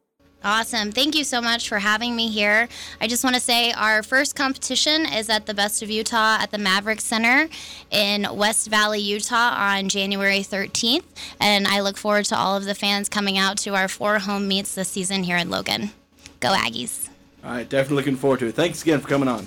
Awesome. 0.42 0.90
Thank 0.90 1.14
you 1.14 1.22
so 1.22 1.40
much 1.40 1.68
for 1.68 1.78
having 1.78 2.16
me 2.16 2.28
here. 2.28 2.68
I 3.00 3.06
just 3.06 3.22
want 3.22 3.36
to 3.36 3.40
say 3.40 3.70
our 3.70 4.02
first 4.02 4.34
competition 4.34 5.06
is 5.06 5.30
at 5.30 5.46
the 5.46 5.54
Best 5.54 5.80
of 5.84 5.90
Utah 5.90 6.38
at 6.40 6.50
the 6.50 6.58
Maverik 6.58 7.00
Center 7.00 7.48
in 7.92 8.26
West 8.32 8.68
Valley, 8.68 8.98
Utah 8.98 9.54
on 9.54 9.88
January 9.88 10.40
13th. 10.40 11.04
And 11.38 11.68
I 11.68 11.80
look 11.80 11.96
forward 11.96 12.24
to 12.26 12.36
all 12.36 12.56
of 12.56 12.64
the 12.64 12.74
fans 12.74 13.08
coming 13.08 13.38
out 13.38 13.58
to 13.58 13.76
our 13.76 13.86
four 13.86 14.18
home 14.18 14.48
meets 14.48 14.74
this 14.74 14.88
season 14.88 15.22
here 15.22 15.36
in 15.36 15.50
Logan. 15.50 15.92
Go 16.40 16.48
Aggies. 16.48 17.08
All 17.44 17.52
right, 17.52 17.68
definitely 17.68 17.98
looking 17.98 18.16
forward 18.16 18.40
to 18.40 18.46
it. 18.46 18.56
Thanks 18.56 18.82
again 18.82 18.98
for 18.98 19.06
coming 19.06 19.28
on. 19.28 19.46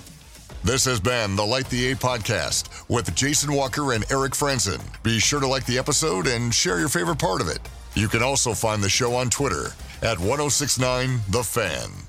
This 0.64 0.86
has 0.86 0.98
been 0.98 1.36
the 1.36 1.44
Light 1.44 1.68
the 1.68 1.90
A 1.90 1.94
podcast 1.94 2.88
with 2.88 3.14
Jason 3.14 3.52
Walker 3.52 3.92
and 3.92 4.02
Eric 4.10 4.32
Frandsen. 4.32 4.80
Be 5.02 5.18
sure 5.18 5.38
to 5.38 5.46
like 5.46 5.66
the 5.66 5.76
episode 5.76 6.26
and 6.26 6.54
share 6.54 6.78
your 6.78 6.88
favorite 6.88 7.18
part 7.18 7.42
of 7.42 7.48
it. 7.48 7.58
You 7.92 8.08
can 8.08 8.22
also 8.22 8.54
find 8.54 8.82
the 8.82 8.88
show 8.88 9.14
on 9.14 9.28
Twitter 9.28 9.74
at 10.00 10.18
1069 10.18 11.20
The 11.28 11.42
Fan. 11.42 12.03